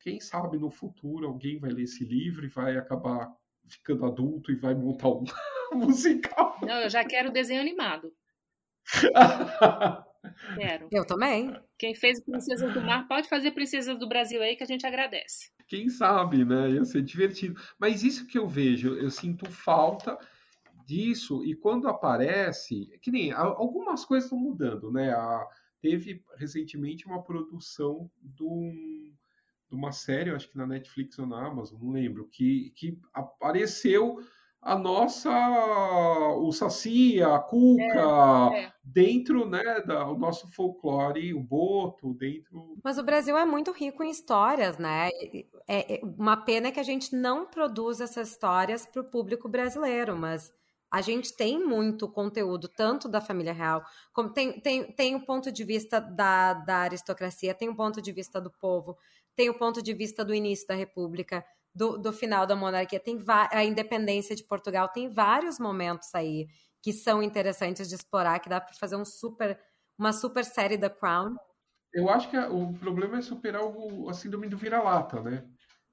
[0.00, 3.34] quem sabe no futuro alguém vai ler esse livro e vai acabar
[3.66, 5.24] ficando adulto e vai montar um
[5.76, 6.58] musical.
[6.62, 8.12] Não, eu já quero desenho animado.
[10.54, 10.88] Quero.
[10.90, 11.54] Eu também.
[11.78, 15.50] Quem fez Princesas do Mar pode fazer Princesas do Brasil aí que a gente agradece.
[15.66, 16.70] Quem sabe, né?
[16.70, 17.60] Ia ser divertido.
[17.78, 20.18] Mas isso que eu vejo, eu sinto falta
[20.86, 21.44] disso.
[21.44, 25.12] E quando aparece, que nem algumas coisas estão mudando, né?
[25.12, 25.46] A,
[25.80, 29.14] teve recentemente uma produção de, um,
[29.68, 34.18] de uma série, acho que na Netflix ou na Amazon, não lembro, que, que apareceu
[34.62, 35.30] a nossa
[36.36, 38.72] o saci, a cuca, é, é.
[38.84, 42.76] dentro, né, da, o nosso folclore, o boto, dentro.
[42.84, 45.08] Mas o Brasil é muito rico em histórias, né?
[45.66, 50.16] É, é uma pena que a gente não produz essas histórias para o público brasileiro,
[50.16, 50.52] mas
[50.90, 53.82] a gente tem muito conteúdo, tanto da família real,
[54.12, 58.10] como tem, tem, tem o ponto de vista da, da aristocracia, tem o ponto de
[58.10, 58.98] vista do povo,
[59.36, 61.44] tem o ponto de vista do início da república
[61.74, 63.00] do, do final da monarquia.
[63.00, 66.46] Tem a independência de Portugal tem vários momentos aí
[66.82, 69.58] que são interessantes de explorar, que dá para fazer um super,
[69.98, 71.34] uma super série da Crown.
[71.92, 75.44] Eu acho que o problema é superar o, a síndrome do vira-lata, né?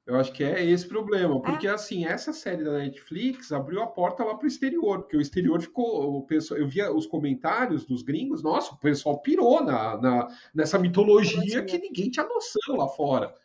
[0.05, 1.71] Eu acho que é esse problema, porque é.
[1.71, 5.61] assim, essa série da Netflix abriu a porta lá para o exterior, porque o exterior
[5.61, 10.27] ficou, o pessoal, eu via os comentários dos gringos, nossa, o pessoal pirou na, na
[10.55, 13.35] nessa mitologia que ninguém tinha noção lá fora.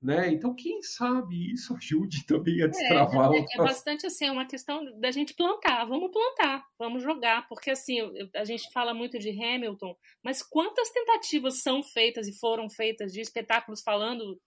[0.00, 0.30] Né?
[0.32, 3.32] Então, quem sabe isso ajude também a é, destravar.
[3.32, 5.84] É, é, é bastante assim, é uma questão da gente plantar.
[5.86, 7.98] Vamos plantar, vamos jogar, porque assim
[8.34, 13.20] a gente fala muito de Hamilton, mas quantas tentativas são feitas e foram feitas de
[13.20, 14.40] espetáculos falando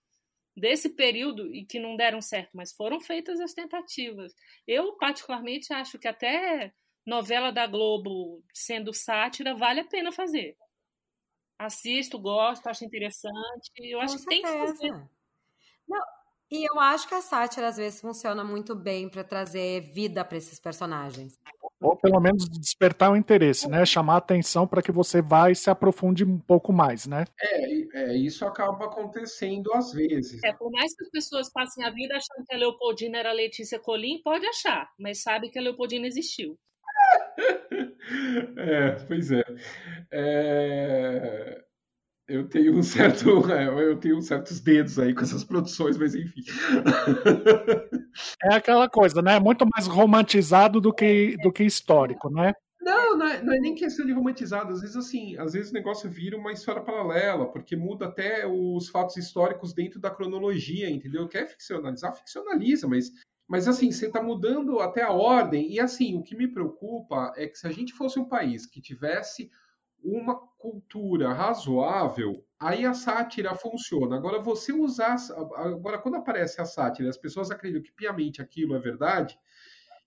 [0.56, 4.34] desse período e que não deram certo, mas foram feitas as tentativas.
[4.66, 6.72] Eu, particularmente, acho que até
[7.06, 10.56] novela da Globo sendo sátira vale a pena fazer.
[11.58, 13.70] Assisto, gosto, acho interessante.
[13.78, 14.42] Eu Com acho que certeza.
[14.42, 15.08] tem que fazer.
[15.88, 16.00] Não,
[16.52, 20.36] e eu acho que a sátira às vezes funciona muito bem para trazer vida para
[20.36, 21.38] esses personagens.
[21.80, 23.86] Ou pelo menos despertar o interesse, né?
[23.86, 27.24] Chamar a atenção para que você vá e se aprofunde um pouco mais, né?
[27.40, 30.44] É, é, isso acaba acontecendo às vezes.
[30.44, 33.34] É, por mais que as pessoas passem a vida achando que a Leopoldina era a
[33.34, 36.58] Letícia Colim, pode achar, mas sabe que a Leopoldina existiu.
[38.56, 39.44] É, pois é.
[40.10, 40.81] é.
[42.28, 46.42] Eu tenho um certo, é, eu tenho certos dedos aí com essas produções, mas enfim.
[48.44, 49.40] É aquela coisa, né?
[49.40, 52.52] Muito mais romantizado do que, do que histórico, né?
[52.80, 54.72] Não, não é, não é nem questão de romantizado.
[54.72, 58.88] Às vezes, assim, às vezes o negócio vira uma história paralela, porque muda até os
[58.88, 61.28] fatos históricos dentro da cronologia, entendeu?
[61.28, 63.12] Quer ficcionalizar, ficcionaliza, mas
[63.48, 65.72] mas assim, você está mudando até a ordem.
[65.72, 68.80] E assim, o que me preocupa é que se a gente fosse um país que
[68.80, 69.50] tivesse
[70.02, 74.16] uma cultura razoável, aí a sátira funciona.
[74.16, 75.16] Agora, você usar.
[75.56, 79.38] Agora, quando aparece a sátira, as pessoas acreditam que piamente aquilo é verdade,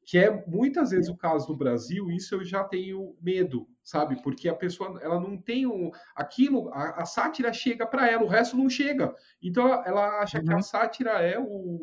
[0.05, 4.21] que é muitas vezes o caso do Brasil, isso eu já tenho medo, sabe?
[4.21, 8.27] Porque a pessoa ela não tem um, aquilo, a, a sátira chega para ela, o
[8.27, 9.15] resto não chega.
[9.41, 10.45] Então ela acha uhum.
[10.45, 11.79] que a sátira é o,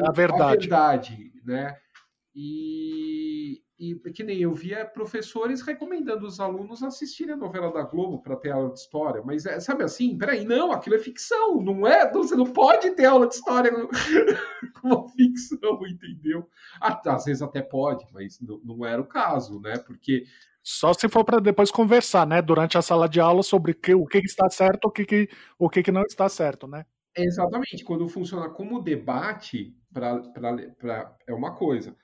[0.00, 0.42] a verdade.
[0.42, 1.76] A verdade, né?
[2.34, 8.22] E, e que nem eu via professores recomendando os alunos assistirem a novela da Globo
[8.22, 11.86] para ter aula de história, mas é, sabe assim, peraí, não, aquilo é ficção, não
[11.86, 12.10] é?
[12.10, 13.70] Você não pode ter aula de história
[14.80, 16.48] como ficção, entendeu?
[16.80, 19.76] Às vezes até pode, mas não, não era o caso, né?
[19.76, 20.24] Porque
[20.62, 24.06] só se for para depois conversar, né, durante a sala de aula sobre que, o
[24.06, 26.84] que está certo, o que, que, o que, que não está certo, né?
[27.16, 31.96] Exatamente, quando funciona como debate, pra, pra, pra, é uma coisa.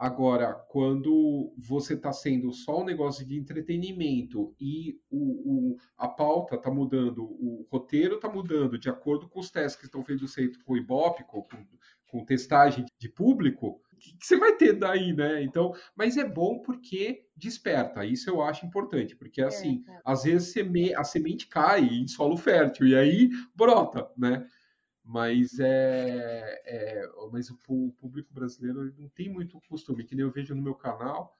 [0.00, 6.54] Agora, quando você está sendo só um negócio de entretenimento e o, o a pauta
[6.54, 10.34] está mudando, o roteiro está mudando de acordo com os testes que estão feitos
[10.64, 11.46] com o Ibope, com,
[12.10, 15.42] com testagem de público, o que, que você vai ter daí, né?
[15.42, 20.00] Então, mas é bom porque desperta, isso eu acho importante, porque assim, é, é.
[20.02, 20.54] às vezes
[20.96, 24.46] a semente cai em solo fértil e aí brota, né?
[25.04, 27.56] Mas é, é mas o
[27.98, 31.38] público brasileiro não tem muito costume, que nem eu vejo no meu canal.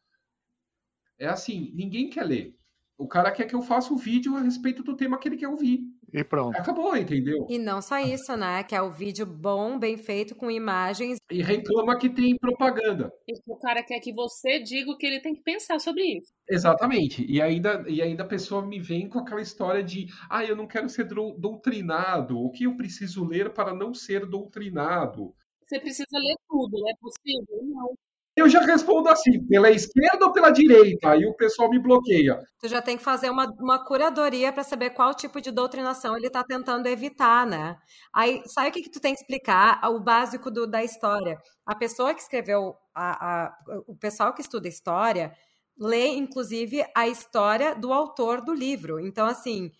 [1.18, 2.58] É assim, ninguém quer ler.
[2.96, 5.48] O cara quer que eu faça um vídeo a respeito do tema que ele quer
[5.48, 5.89] ouvir.
[6.12, 6.56] E pronto.
[6.56, 7.46] Acabou, entendeu?
[7.48, 8.62] E não só isso, né?
[8.64, 11.18] Que é o vídeo bom, bem feito, com imagens.
[11.30, 13.12] E reclama que tem propaganda.
[13.28, 16.32] E o cara quer que você diga o que ele tem que pensar sobre isso.
[16.48, 17.24] Exatamente.
[17.28, 20.66] E ainda, e ainda a pessoa me vem com aquela história de ah, eu não
[20.66, 22.38] quero ser doutrinado.
[22.38, 25.34] O que eu preciso ler para não ser doutrinado?
[25.66, 27.60] Você precisa ler tudo, é possível?
[27.62, 27.94] Não
[28.36, 31.10] eu já respondo assim, pela esquerda ou pela direita?
[31.10, 32.38] Aí o pessoal me bloqueia.
[32.60, 36.28] Tu já tem que fazer uma, uma curadoria para saber qual tipo de doutrinação ele
[36.28, 37.76] está tentando evitar, né?
[38.12, 39.80] Aí, sabe o que, que tu tem que explicar?
[39.90, 41.38] O básico do, da história.
[41.66, 45.32] A pessoa que escreveu, a, a, o pessoal que estuda história,
[45.78, 49.00] lê, inclusive, a história do autor do livro.
[49.00, 49.72] Então, assim,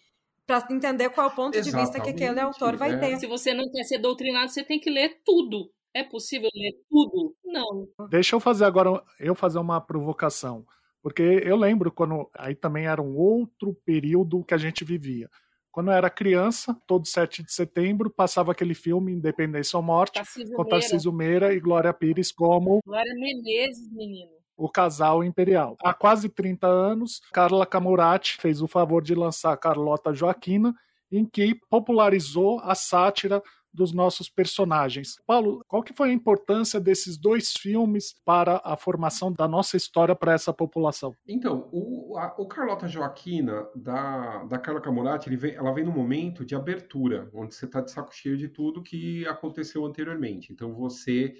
[0.46, 2.98] para entender qual é o ponto Exatamente, de vista que aquele autor vai é.
[2.98, 3.18] ter.
[3.18, 5.70] Se você não quer ser doutrinado, você tem que ler tudo.
[5.95, 7.34] É possível ler tudo?
[7.45, 7.88] Não.
[8.09, 10.64] Deixa eu fazer agora, eu fazer uma provocação.
[11.03, 12.30] Porque eu lembro quando.
[12.36, 15.28] Aí também era um outro período que a gente vivia.
[15.72, 20.57] Quando eu era criança, todo 7 de setembro, passava aquele filme Independência ou Morte, Tarcísio
[20.57, 22.80] com Tarcísio Meira e Glória Pires como.
[22.84, 24.30] Glória Menezes, menino.
[24.57, 25.76] O casal imperial.
[25.82, 30.74] Há quase 30 anos, Carla Camurati fez o favor de lançar Carlota Joaquina,
[31.11, 33.43] em que popularizou a sátira
[33.73, 35.16] dos nossos personagens.
[35.27, 40.14] Paulo, qual que foi a importância desses dois filmes para a formação da nossa história
[40.14, 41.14] para essa população?
[41.27, 46.45] Então, o, a, o Carlota Joaquina, da, da Carla Camurati, vem, ela vem no momento
[46.45, 50.53] de abertura, onde você está de saco cheio de tudo que aconteceu anteriormente.
[50.53, 51.35] Então, você,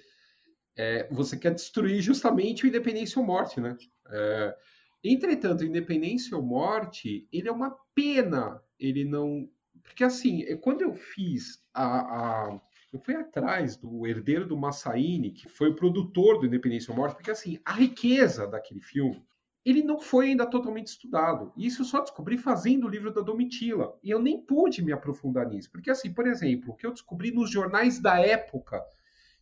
[0.77, 3.77] é, você quer destruir justamente o Independência ou Morte, né?
[4.09, 4.57] É,
[5.03, 9.49] entretanto, Independência ou Morte, ele é uma pena ele não
[9.91, 12.61] porque assim, é, quando eu fiz a, a
[12.93, 17.15] eu fui atrás do herdeiro do Massaini, que foi o produtor do Independência ou Morte,
[17.15, 19.25] porque assim, a riqueza daquele filme,
[19.65, 21.53] ele não foi ainda totalmente estudado.
[21.57, 23.97] Isso eu só descobri fazendo o livro da Domitila.
[24.03, 25.71] E eu nem pude me aprofundar nisso.
[25.71, 28.83] Porque assim, por exemplo, o que eu descobri nos jornais da época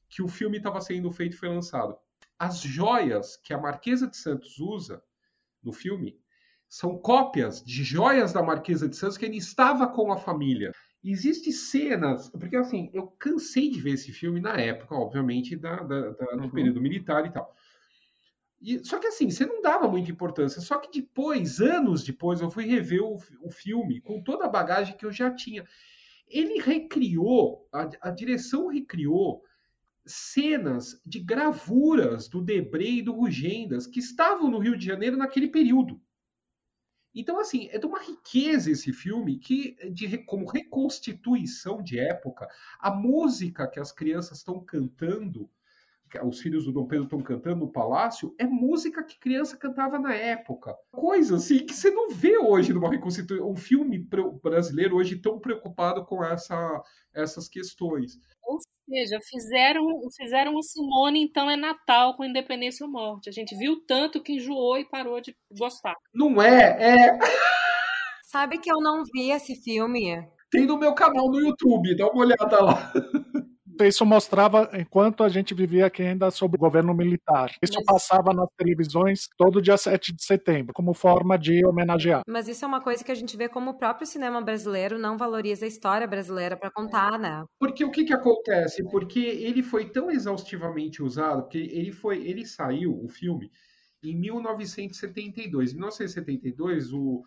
[0.09, 1.96] que o filme estava sendo feito e foi lançado.
[2.38, 5.03] As joias que a Marquesa de Santos usa
[5.62, 6.18] no filme
[6.68, 10.72] são cópias de joias da Marquesa de Santos que ele estava com a família.
[11.02, 16.10] Existem cenas, porque assim, eu cansei de ver esse filme na época, obviamente, da, da,
[16.10, 16.50] da uhum.
[16.50, 17.54] período militar e tal.
[18.60, 20.60] E, só que assim, você não dava muita importância.
[20.60, 24.96] Só que depois, anos depois, eu fui rever o, o filme com toda a bagagem
[24.96, 25.64] que eu já tinha.
[26.26, 29.42] Ele recriou, a, a direção recriou
[30.04, 35.48] cenas de gravuras do Debré e do Rugendas que estavam no Rio de Janeiro naquele
[35.48, 36.00] período.
[37.18, 42.48] Então, assim, é de uma riqueza esse filme que, de, como reconstituição de época,
[42.78, 45.50] a música que as crianças estão cantando
[46.22, 50.14] os filhos do Dom Pedro estão cantando no palácio, é música que criança cantava na
[50.14, 50.74] época.
[50.90, 53.98] Coisa assim que você não vê hoje numa reconstituição, um filme
[54.42, 58.18] brasileiro hoje tão preocupado com essa, essas questões.
[58.42, 58.58] Ou
[58.89, 59.86] seja, fizeram,
[60.16, 63.28] fizeram o Simone, então é Natal com Independência ou Morte.
[63.28, 65.95] A gente viu tanto que enjoou e parou de gostar.
[66.14, 67.18] Não é, é.
[68.24, 70.26] Sabe que eu não vi esse filme?
[70.51, 72.93] Tem no meu canal no YouTube, dá uma olhada lá.
[73.86, 77.54] Isso mostrava enquanto a gente vivia aqui ainda sob o governo militar.
[77.62, 77.84] Isso Mas...
[77.84, 82.22] passava nas televisões todo dia 7 de setembro, como forma de homenagear.
[82.26, 85.16] Mas isso é uma coisa que a gente vê como o próprio cinema brasileiro não
[85.16, 87.44] valoriza a história brasileira para contar, né?
[87.58, 88.82] Porque o que que acontece?
[88.90, 93.50] Porque ele foi tão exaustivamente usado, que ele foi, ele saiu, o filme,
[94.02, 95.72] em 1972.
[95.72, 97.22] Em 1972, o,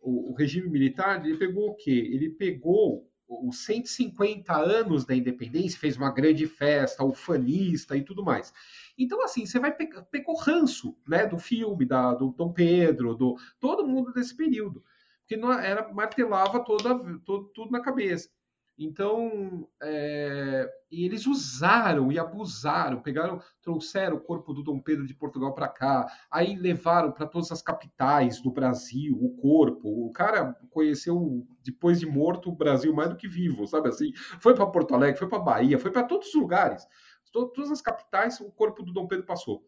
[0.00, 2.10] o, o regime militar, ele pegou o quê?
[2.12, 8.52] Ele pegou os 150 anos da independência, fez uma grande festa, ufanista e tudo mais.
[8.96, 13.36] Então, assim, você vai pe pegou ranço né, do filme, da, do Dom Pedro, do
[13.60, 14.82] todo mundo desse período.
[15.20, 18.30] Porque não era martelava toda, todo, tudo na cabeça.
[18.78, 25.14] Então, é, e eles usaram e abusaram, pegaram, trouxeram o corpo do Dom Pedro de
[25.14, 29.88] Portugal para cá, aí levaram para todas as capitais do Brasil o corpo.
[30.06, 34.12] O cara conheceu depois de morto o Brasil mais do que vivo, sabe assim?
[34.40, 36.86] Foi para Porto Alegre, foi para Bahia, foi para todos os lugares.
[37.32, 39.64] Todas as capitais o corpo do Dom Pedro passou.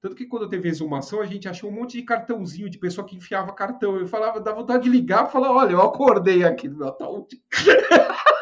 [0.00, 3.16] Tanto que quando teve exumação, a gente achou um monte de cartãozinho de pessoa que
[3.16, 3.96] enfiava cartão.
[3.96, 7.26] Eu falava, dá vontade de ligar e falar: olha, eu acordei aqui no Natal.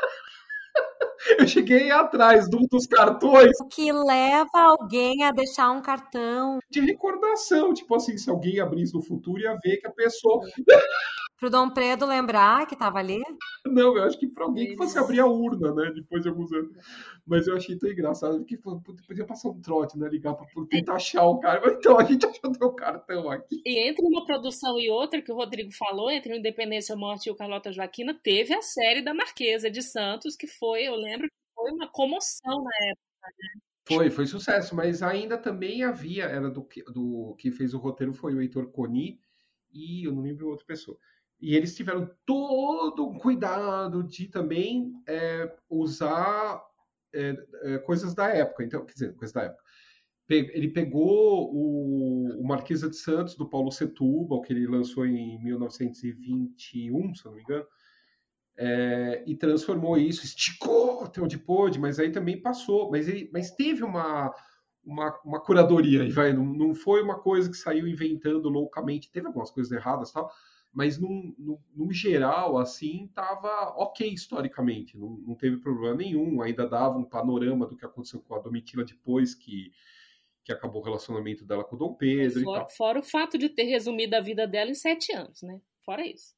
[1.39, 3.53] Eu cheguei atrás do, dos cartões.
[3.61, 6.59] O que leva alguém a deixar um cartão?
[6.71, 7.75] De recordação.
[7.75, 10.47] Tipo assim, se alguém abrisse no futuro, ia ver que a pessoa.
[11.39, 13.23] Pro Dom Pedro lembrar que tava ali?
[13.65, 15.93] Não, eu acho que para alguém que fosse abrir a urna, né?
[15.95, 16.73] Depois de alguns anos.
[17.25, 20.09] Mas eu achei tão engraçado que podia passar um trote, né?
[20.09, 21.61] Ligar para tentar achar o cara.
[21.65, 23.63] Mas então, a gente achou teu cartão aqui.
[23.65, 27.31] E entre uma produção e outra, que o Rodrigo falou, entre o Independência Morte e
[27.31, 31.55] o Carlota Joaquina, teve a série da Marquesa de Santos, que foi, eu lembro, que
[31.55, 33.61] foi uma comoção na época, né?
[33.87, 38.35] Foi, foi sucesso, mas ainda também havia, era do, do que fez o roteiro foi
[38.35, 39.19] o Heitor Coni
[39.73, 40.99] e eu não lembro outra pessoa.
[41.41, 46.61] E eles tiveram todo um cuidado de também é, usar
[47.15, 48.65] é, é, coisas da época.
[48.65, 49.63] Então, quer dizer, coisas da época.
[50.29, 57.15] Ele pegou o, o Marquesa de Santos, do Paulo Setúbal, que ele lançou em 1921,
[57.15, 57.65] se não me engano,
[58.59, 62.91] é, e transformou isso, esticou até onde pôde, mas aí também passou.
[62.91, 64.35] Mas, ele, mas teve uma,
[64.85, 69.51] uma, uma curadoria, vai, não, não foi uma coisa que saiu inventando loucamente, teve algumas
[69.51, 70.31] coisas erradas tal,
[70.73, 76.69] mas no, no, no geral, assim, estava ok historicamente, não, não teve problema nenhum, ainda
[76.69, 79.73] dava um panorama do que aconteceu com a Domitila depois que,
[80.45, 82.43] que acabou o relacionamento dela com o Dom Pedro.
[82.43, 85.61] Fora, fora, o fato de ter resumido a vida dela em sete anos, né?
[85.85, 86.37] Fora isso.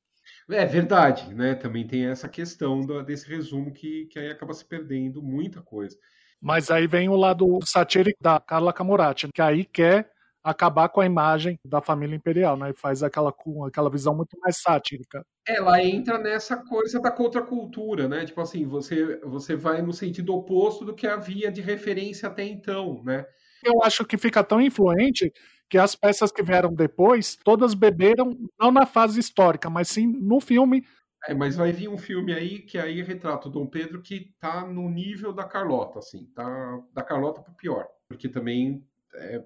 [0.49, 1.55] É verdade, né?
[1.55, 5.99] Também tem essa questão do, desse resumo que, que aí acaba se perdendo muita coisa.
[6.41, 10.11] Mas aí vem o lado satírico da Carla Camurati, que aí quer
[10.43, 12.71] acabar com a imagem da família imperial, né?
[12.71, 13.35] E faz aquela,
[13.67, 15.25] aquela visão muito mais sática.
[15.47, 18.25] Ela entra nessa coisa da contracultura, né?
[18.25, 23.03] Tipo assim, você, você vai no sentido oposto do que havia de referência até então,
[23.05, 23.25] né?
[23.63, 25.33] Eu acho que fica tão influente
[25.69, 30.41] que as peças que vieram depois, todas beberam, não na fase histórica, mas sim no
[30.41, 30.85] filme.
[31.29, 34.67] É, mas vai vir um filme aí que aí retrata o Dom Pedro que tá
[34.67, 37.87] no nível da Carlota, assim, tá da Carlota pro pior.
[38.09, 38.83] Porque também
[39.15, 39.45] é,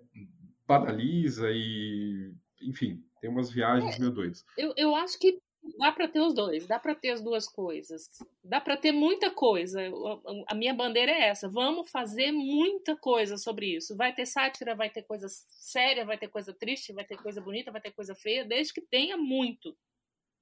[0.67, 4.45] banaliza e, enfim, tem umas viagens é, meio doidas.
[4.57, 5.41] Eu, eu acho que
[5.79, 8.09] dá para ter os dois, dá para ter as duas coisas.
[8.43, 9.81] Dá para ter muita coisa.
[10.47, 11.49] A minha bandeira é essa.
[11.49, 13.97] Vamos fazer muita coisa sobre isso.
[13.97, 17.73] Vai ter sátira, vai ter coisa séria, vai ter coisa triste, vai ter coisa bonita,
[17.73, 19.77] vai ter coisa feia, desde que tenha muito.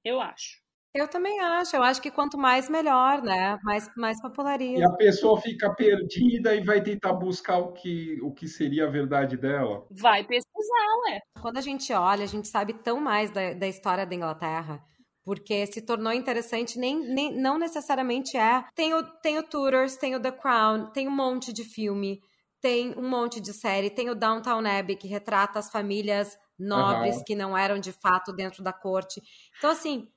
[0.04, 0.60] Eu acho.
[0.94, 1.74] Eu também acho.
[1.74, 3.58] Eu acho que quanto mais, melhor, né?
[3.62, 4.80] Mais, mais populariza.
[4.80, 8.90] E a pessoa fica perdida e vai tentar buscar o que, o que seria a
[8.90, 9.86] verdade dela.
[9.90, 11.20] Vai pesquisar, ué.
[11.40, 14.84] Quando a gente olha, a gente sabe tão mais da, da história da Inglaterra.
[15.24, 18.64] porque se tornou interessante, nem, nem não necessariamente é.
[18.74, 22.20] Tem o, tem o Tudors, tem o The Crown, tem um monte de filme,
[22.60, 27.24] tem um monte de série, tem o Downtown Abbey, que retrata as famílias nobres uhum.
[27.24, 29.20] que não eram de fato dentro da corte.
[29.58, 30.08] Então, assim,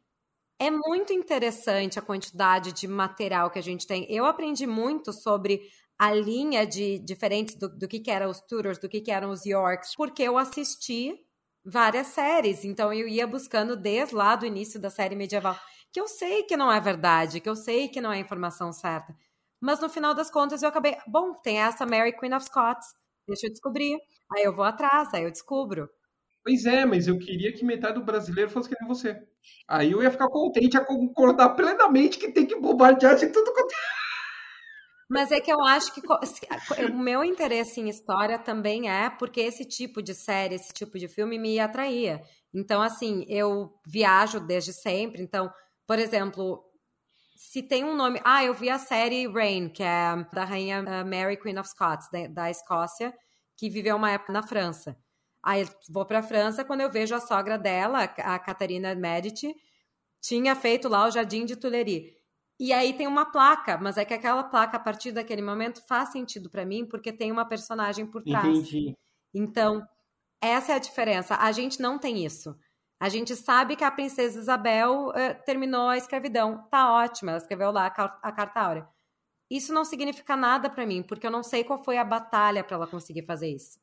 [0.59, 4.05] é muito interessante a quantidade de material que a gente tem.
[4.09, 5.61] Eu aprendi muito sobre
[5.97, 9.31] a linha de diferentes do, do que, que eram os Tudors, do que, que eram
[9.31, 11.15] os Yorks, porque eu assisti
[11.63, 12.63] várias séries.
[12.63, 15.57] Então eu ia buscando desde lá do início da série medieval,
[15.91, 19.15] que eu sei que não é verdade, que eu sei que não é informação certa.
[19.61, 22.87] Mas no final das contas eu acabei, bom, tem essa Mary Queen of Scots,
[23.27, 23.97] deixa eu descobrir.
[24.33, 25.89] Aí eu vou atrás, aí eu descubro.
[26.45, 29.19] Pois é, mas eu queria que metade do brasileiro fosse que nem você.
[29.67, 33.73] Aí eu ia ficar contente a concordar plenamente que tem que bombardear de tudo quanto
[33.73, 34.05] é
[35.07, 36.01] mas é que eu acho que
[36.91, 41.07] o meu interesse em história também é porque esse tipo de série, esse tipo de
[41.07, 42.23] filme me atraía.
[42.53, 45.21] Então, assim, eu viajo desde sempre.
[45.21, 45.51] Então,
[45.85, 46.63] por exemplo,
[47.35, 48.19] se tem um nome.
[48.23, 52.07] Ah, eu vi a série Rain, que é da rainha eh, Mary Queen of Scots,
[52.31, 53.13] da, Escócia,
[53.55, 54.97] que viveu uma época na França.
[55.45, 59.55] Aí vou para a França quando eu vejo a sogra dela, a Catarina Medici,
[60.19, 62.15] tinha feito lá o Jardim de Tuileries.
[62.59, 66.09] E aí tem uma placa, mas é que aquela placa, a partir daquele momento, faz
[66.09, 68.45] sentido para mim, porque tem uma personagem por trás.
[68.47, 68.97] Entendi.
[69.33, 69.85] Então,
[70.41, 71.35] essa é a diferença.
[71.35, 72.57] A gente não tem isso.
[72.99, 76.65] A gente sabe que a princesa Isabel uh, terminou a escravidão.
[76.71, 78.87] Tá ótimo, ela escreveu lá a, a carta áurea.
[79.51, 82.77] Isso não significa nada para mim, porque eu não sei qual foi a batalha para
[82.77, 83.77] ela conseguir fazer isso.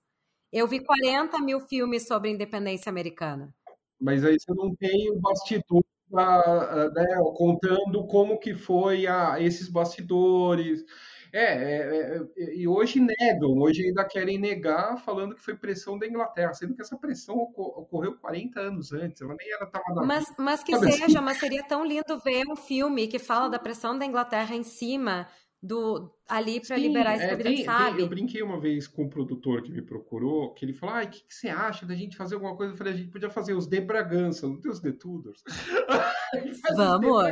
[0.53, 3.55] Eu vi 40 mil filmes sobre a independência americana.
[4.01, 5.83] Mas aí você não tem o bastidor
[6.13, 10.85] né, contando como que foi a, esses bastidores.
[11.33, 16.07] É, é, é, e hoje negam, hoje ainda querem negar, falando que foi pressão da
[16.07, 20.27] Inglaterra, sendo que essa pressão ocorreu 40 anos antes, ela nem era tava na Mas,
[20.39, 21.21] mas que seja, assim?
[21.21, 25.27] mas seria tão lindo ver um filme que fala da pressão da Inglaterra em cima
[25.63, 27.97] do ali para liberar esse é, tem, sabe?
[27.97, 31.05] Tem, eu brinquei uma vez com um produtor que me procurou, que ele falou: "Ai,
[31.05, 33.31] o que, que, você acha da gente fazer alguma coisa?" Eu falei: "A gente podia
[33.31, 35.43] fazer os de Bragança, não tem os de Tudors."
[36.77, 37.23] Vamos.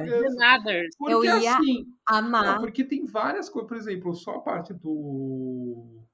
[0.99, 2.45] Porque, eu ia assim, amar.
[2.45, 6.05] Não, porque tem várias coisas, por exemplo, só a parte do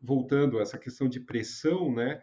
[0.00, 2.22] voltando a essa questão de pressão, né?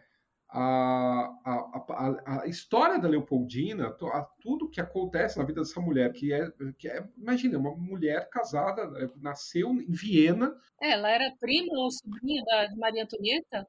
[0.52, 6.34] A, a, a, história da Leopoldina, a, tudo que acontece na vida dessa mulher, que
[6.34, 10.56] é, que é, imagina, uma mulher casada, né, nasceu em Viena.
[10.82, 13.68] É, ela era prima ou sobrinha da, de Maria Antonieta?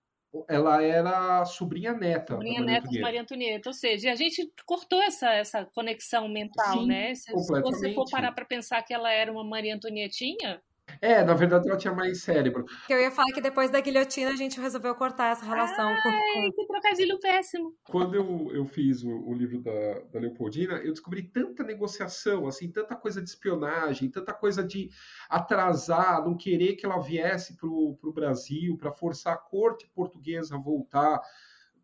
[0.49, 2.35] Ela era sobrinha neta.
[2.35, 3.69] Sobrinha neta de Maria Antonieta.
[3.69, 7.15] Ou seja, a gente cortou essa, essa conexão mental, Sim, né?
[7.15, 10.63] Se, se você for parar para pensar que ela era uma Maria Antonietinha,
[11.01, 12.65] é, na verdade ela tinha mais cérebro.
[12.89, 16.53] Eu ia falar que depois da guilhotina a gente resolveu cortar essa relação Ai, com.
[16.53, 17.75] Que trocadilho péssimo.
[17.89, 22.71] Quando eu, eu fiz o, o livro da, da Leopoldina, eu descobri tanta negociação, assim,
[22.71, 24.91] tanta coisa de espionagem, tanta coisa de
[25.29, 30.59] atrasar, não querer que ela viesse para o Brasil, para forçar a corte portuguesa a
[30.59, 31.21] voltar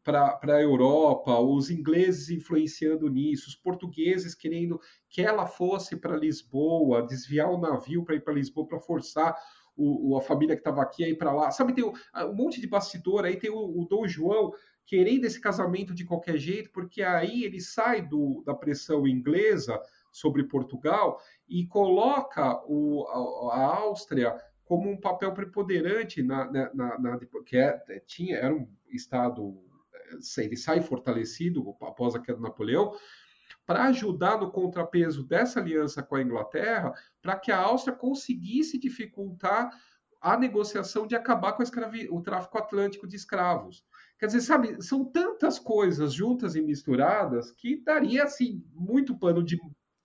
[0.06, 7.04] para a Europa, os ingleses influenciando nisso, os portugueses querendo que ela fosse para Lisboa,
[7.04, 9.36] desviar o navio para ir para Lisboa para forçar
[9.76, 11.50] o, a família que estava aqui a ir para lá.
[11.50, 14.52] Sabe, tem um, um, monte de bastidor, aí tem o, o Dom João
[14.86, 19.76] querendo esse casamento de qualquer jeito, porque aí ele sai do, da pressão inglesa
[20.12, 23.04] sobre Portugal e coloca o,
[23.50, 28.54] a, a Áustria como um papel preponderante na, na, na, na que é, tinha era
[28.54, 29.65] um estado
[30.38, 32.92] ele sai fortalecido após a queda do Napoleão,
[33.64, 39.70] para ajudar no contrapeso dessa aliança com a Inglaterra, para que a Áustria conseguisse dificultar
[40.20, 41.62] a negociação de acabar com
[42.10, 43.84] o tráfico atlântico de escravos.
[44.18, 49.58] Quer dizer, sabe, são tantas coisas juntas e misturadas que daria assim muito pano de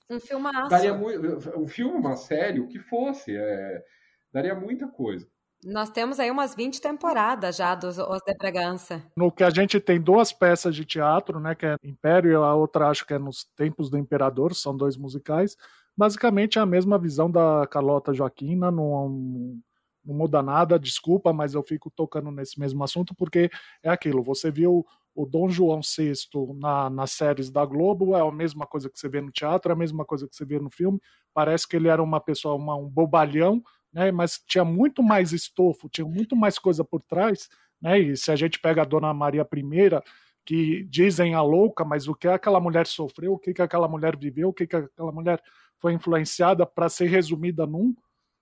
[0.09, 0.69] um filmaço.
[0.69, 3.83] Daria um filme, uma série, o que fosse, é...
[4.31, 5.27] daria muita coisa.
[5.63, 9.03] Nós temos aí umas 20 temporadas já dos Os de Bragança.
[9.15, 12.53] No que a gente tem duas peças de teatro, né, que é Império e a
[12.55, 15.55] outra acho que é Nos Tempos do Imperador, são dois musicais.
[15.95, 19.61] Basicamente é a mesma visão da Carlota Joaquina, não,
[20.03, 23.49] muda nada, desculpa, mas eu fico tocando nesse mesmo assunto porque
[23.83, 26.13] é aquilo, você viu o Dom João VI
[26.55, 29.75] na, nas séries da Globo, é a mesma coisa que você vê no teatro, é
[29.75, 30.99] a mesma coisa que você vê no filme,
[31.33, 33.61] parece que ele era uma pessoa, uma, um bobalhão,
[33.93, 34.11] né?
[34.11, 37.49] Mas tinha muito mais estofo, tinha muito mais coisa por trás,
[37.81, 37.99] né?
[37.99, 40.01] E se a gente pega a Dona Maria I,
[40.45, 44.17] que dizem a louca, mas o que aquela mulher sofreu, o que, que aquela mulher
[44.17, 45.41] viveu, o que, que aquela mulher
[45.79, 47.95] foi influenciada para ser resumida num,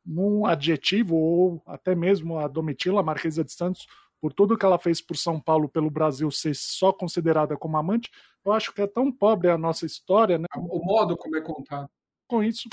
[0.06, 3.86] num adjetivo, ou até mesmo a Domitila, a Marquesa de Santos,
[4.22, 8.10] por tudo que ela fez por São Paulo, pelo Brasil ser só considerada como amante,
[8.44, 10.48] eu acho que é tão pobre a nossa história, né?
[10.56, 11.90] O modo como é contado.
[12.28, 12.70] Com isso,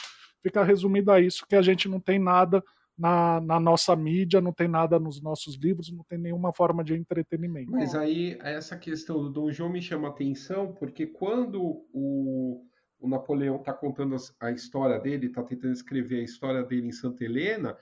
[0.47, 2.63] fica resumido a isso, que a gente não tem nada
[2.97, 6.95] na, na, nossa mídia, não tem nada nos nossos livros, não tem nenhuma forma de
[6.95, 7.73] entretenimento.
[7.73, 12.65] Mas aí, essa questão do Dom João me chama atenção, porque quando o,
[13.01, 17.25] o Napoleão está contando a história dele, está tentando escrever a história dele em Santa
[17.25, 17.77] Helena,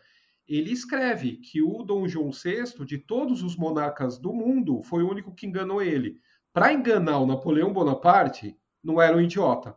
[0.48, 5.10] ele escreve que o Dom João VI, de todos os monarcas do mundo, foi o
[5.10, 6.18] único que enganou ele.
[6.52, 9.76] Para enganar o Napoleão Bonaparte, não era um idiota.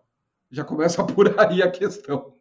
[0.50, 2.37] Já começa por aí a questão.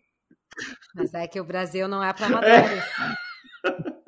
[0.97, 2.83] Mas é que o Brasil não é para amadores.
[2.83, 3.27] É.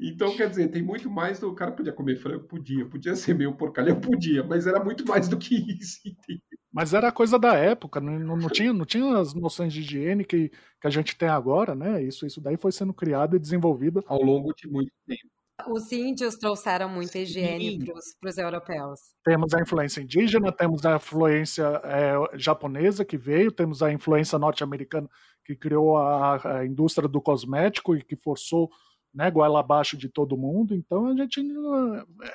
[0.00, 1.50] Então, quer dizer, tem muito mais do.
[1.50, 2.44] O cara podia comer frango?
[2.44, 2.86] Podia.
[2.86, 4.00] Podia ser meio porcalhão?
[4.00, 4.42] Podia.
[4.42, 6.40] Mas era muito mais do que isso, entendeu?
[6.72, 10.48] Mas era coisa da época, não, não, tinha, não tinha as noções de higiene que,
[10.48, 12.02] que a gente tem agora, né?
[12.02, 15.29] Isso, isso daí foi sendo criado e desenvolvido ao longo de muito tempo.
[15.68, 17.84] Os índios trouxeram muita higiene
[18.20, 19.00] para os europeus.
[19.24, 25.08] Temos a influência indígena, temos a influência é, japonesa que veio, temos a influência norte-americana
[25.44, 28.70] que criou a, a indústria do cosmético e que forçou
[29.14, 30.74] né, goela abaixo de todo mundo.
[30.74, 31.42] Então a gente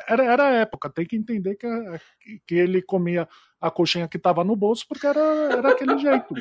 [0.07, 1.67] era, era a época, tem que entender que,
[2.45, 3.28] que ele comia
[3.68, 6.34] a coxinha que estava no bolso porque era, era aquele jeito.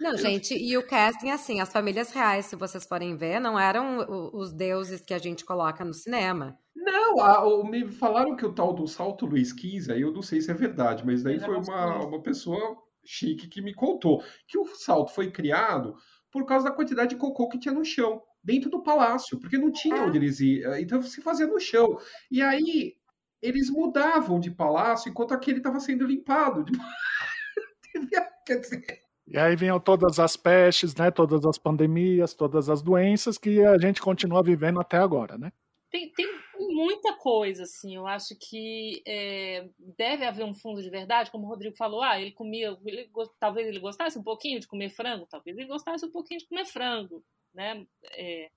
[0.00, 4.30] Não, gente, e o casting, assim, as famílias reais, se vocês forem ver, não eram
[4.32, 6.58] os deuses que a gente coloca no cinema.
[6.74, 10.40] Não, a, me falaram que o tal do Salto Luiz XV, aí eu não sei
[10.40, 14.66] se é verdade, mas daí foi uma, uma pessoa chique que me contou que o
[14.66, 15.94] salto foi criado
[16.30, 19.72] por causa da quantidade de cocô que tinha no chão dentro do palácio, porque não
[19.72, 20.64] tinha onde eles ir.
[20.64, 21.98] Eh, então se fazia no chão.
[22.30, 22.94] E aí
[23.42, 26.64] eles mudavam de palácio enquanto aquele estava sendo limpado.
[28.46, 29.00] Quer dizer.
[29.26, 31.10] E aí vinham todas as pestes, né?
[31.10, 35.52] Todas as pandemias, todas as doenças que a gente continua vivendo até agora, né?
[35.90, 36.26] Tem, tem
[36.58, 37.96] muita coisa, assim.
[37.96, 42.02] Eu acho que é, deve haver um fundo de verdade, como o Rodrigo falou.
[42.02, 43.10] Ah, ele comia, ele,
[43.40, 46.66] talvez ele gostasse um pouquinho de comer frango, talvez ele gostasse um pouquinho de comer
[46.66, 47.24] frango
[47.56, 47.86] né?
[48.12, 48.50] É,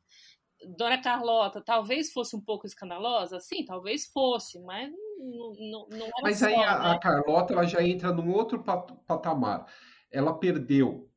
[0.68, 6.22] Dona Carlota talvez fosse um pouco escandalosa, sim, talvez fosse, mas não, não, não era
[6.22, 6.92] Mas aí a, né?
[6.92, 8.64] a, Carlota ela já entra num outro
[9.08, 9.66] patamar.
[10.12, 11.10] Ela perdeu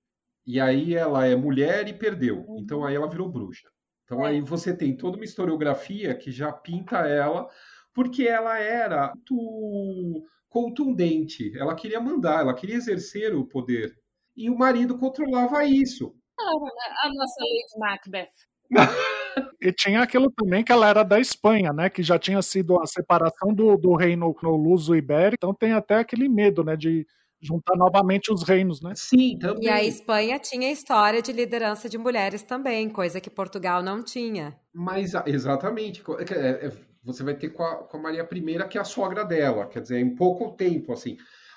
[0.47, 2.59] e aí ela é mulher e perdeu, uhum.
[2.61, 3.68] então aí ela virou bruxa.
[4.05, 4.30] Então é.
[4.30, 7.49] aí você tem toda uma historiografia que já pinta ela,
[7.95, 13.97] porque ela era muito contundente, ela queria mandar, ela queria exercer o poder.
[14.36, 16.14] E o marido controlava isso.
[16.38, 18.32] A nossa Lady Macbeth.
[19.61, 21.89] E tinha aquilo também que ela era da Espanha, né?
[21.89, 25.97] Que já tinha sido a separação do, do reino no luso ibérico, então tem até
[25.97, 26.76] aquele medo, né?
[26.76, 27.07] De
[27.41, 28.93] juntar novamente os reinos, né?
[28.95, 29.64] Sim, também.
[29.64, 34.57] E a Espanha tinha história de liderança de mulheres também, coisa que Portugal não tinha.
[34.72, 36.03] Mas, exatamente.
[36.30, 36.72] É, é,
[37.03, 39.80] você vai ter com a, com a Maria I, que é a sogra dela, quer
[39.80, 41.16] dizer, em pouco tempo, assim.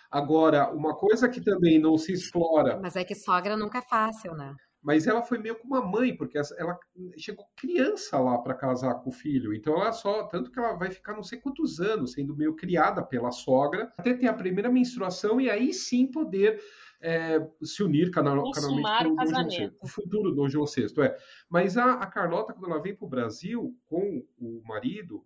[0.10, 2.80] Agora, uma coisa que também não se explora.
[2.82, 4.54] Mas é que sogra nunca é fácil, né?
[4.86, 6.80] Mas ela foi meio como uma mãe, porque ela
[7.18, 9.52] chegou criança lá para casar com o filho.
[9.52, 13.02] Então ela só, tanto que ela vai ficar não sei quantos anos sendo meio criada
[13.02, 16.62] pela sogra, até ter a primeira menstruação e aí sim poder
[17.02, 21.02] é, se unir canal, canalmente com o João o futuro Dom João VI.
[21.02, 21.18] É.
[21.50, 25.26] Mas a, a Carlota, quando ela vem para o Brasil com o marido,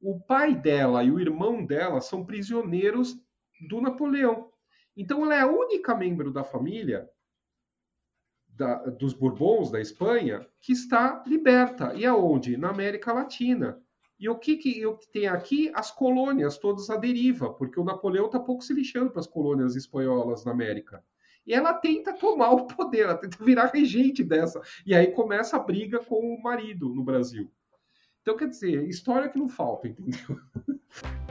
[0.00, 3.16] o pai dela e o irmão dela são prisioneiros
[3.68, 4.50] do Napoleão.
[4.96, 7.08] Então ela é a única membro da família
[8.60, 11.94] da, dos Bourbons da Espanha que está liberta.
[11.94, 12.58] E aonde?
[12.58, 13.80] Na América Latina.
[14.18, 15.72] E o que, que tem aqui?
[15.74, 19.76] As colônias todas à deriva, porque o Napoleão está pouco se lixando para as colônias
[19.76, 21.02] espanholas na América.
[21.46, 24.60] E ela tenta tomar o poder, ela tenta virar regente dessa.
[24.84, 27.50] E aí começa a briga com o marido no Brasil.
[28.20, 30.38] Então, quer dizer, história que não falta, entendeu?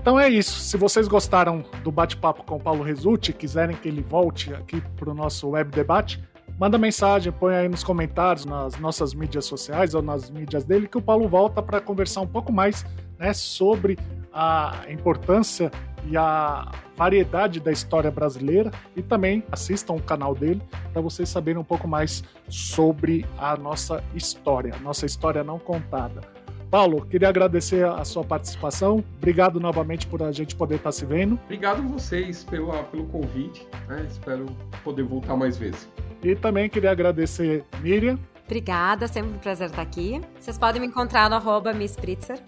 [0.01, 0.59] Então é isso.
[0.59, 5.11] Se vocês gostaram do bate-papo com o Paulo Resulti, quiserem que ele volte aqui para
[5.11, 6.23] o nosso web debate,
[6.59, 10.97] manda mensagem, põe aí nos comentários, nas nossas mídias sociais ou nas mídias dele, que
[10.97, 12.85] o Paulo volta para conversar um pouco mais
[13.17, 13.97] né, sobre
[14.33, 15.71] a importância
[16.05, 21.59] e a variedade da história brasileira e também assistam o canal dele para vocês saberem
[21.59, 26.21] um pouco mais sobre a nossa história, nossa história não contada.
[26.69, 29.03] Paulo, queria agradecer a sua participação.
[29.17, 31.39] Obrigado novamente por a gente poder estar se vendo.
[31.45, 33.67] Obrigado a vocês pela, pelo convite.
[33.87, 34.05] Né?
[34.07, 34.45] Espero
[34.83, 35.89] poder voltar mais vezes.
[36.23, 38.19] E também queria agradecer Miriam.
[38.45, 40.19] Obrigada, sempre um prazer estar aqui.
[40.39, 42.39] Vocês podem me encontrar no arroba Miss Pritzer.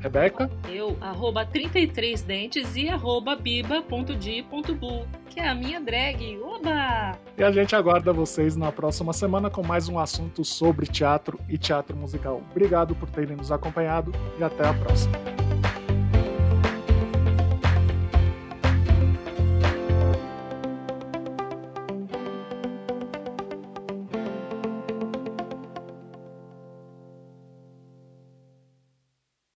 [0.00, 0.50] Rebeca?
[0.68, 6.38] Eu, arroba 33 dentes e arroba biba.di.bu, que é a minha drag.
[6.42, 7.18] Oba!
[7.36, 11.58] E a gente aguarda vocês na próxima semana com mais um assunto sobre teatro e
[11.58, 12.42] teatro musical.
[12.50, 15.12] Obrigado por terem nos acompanhado e até a próxima.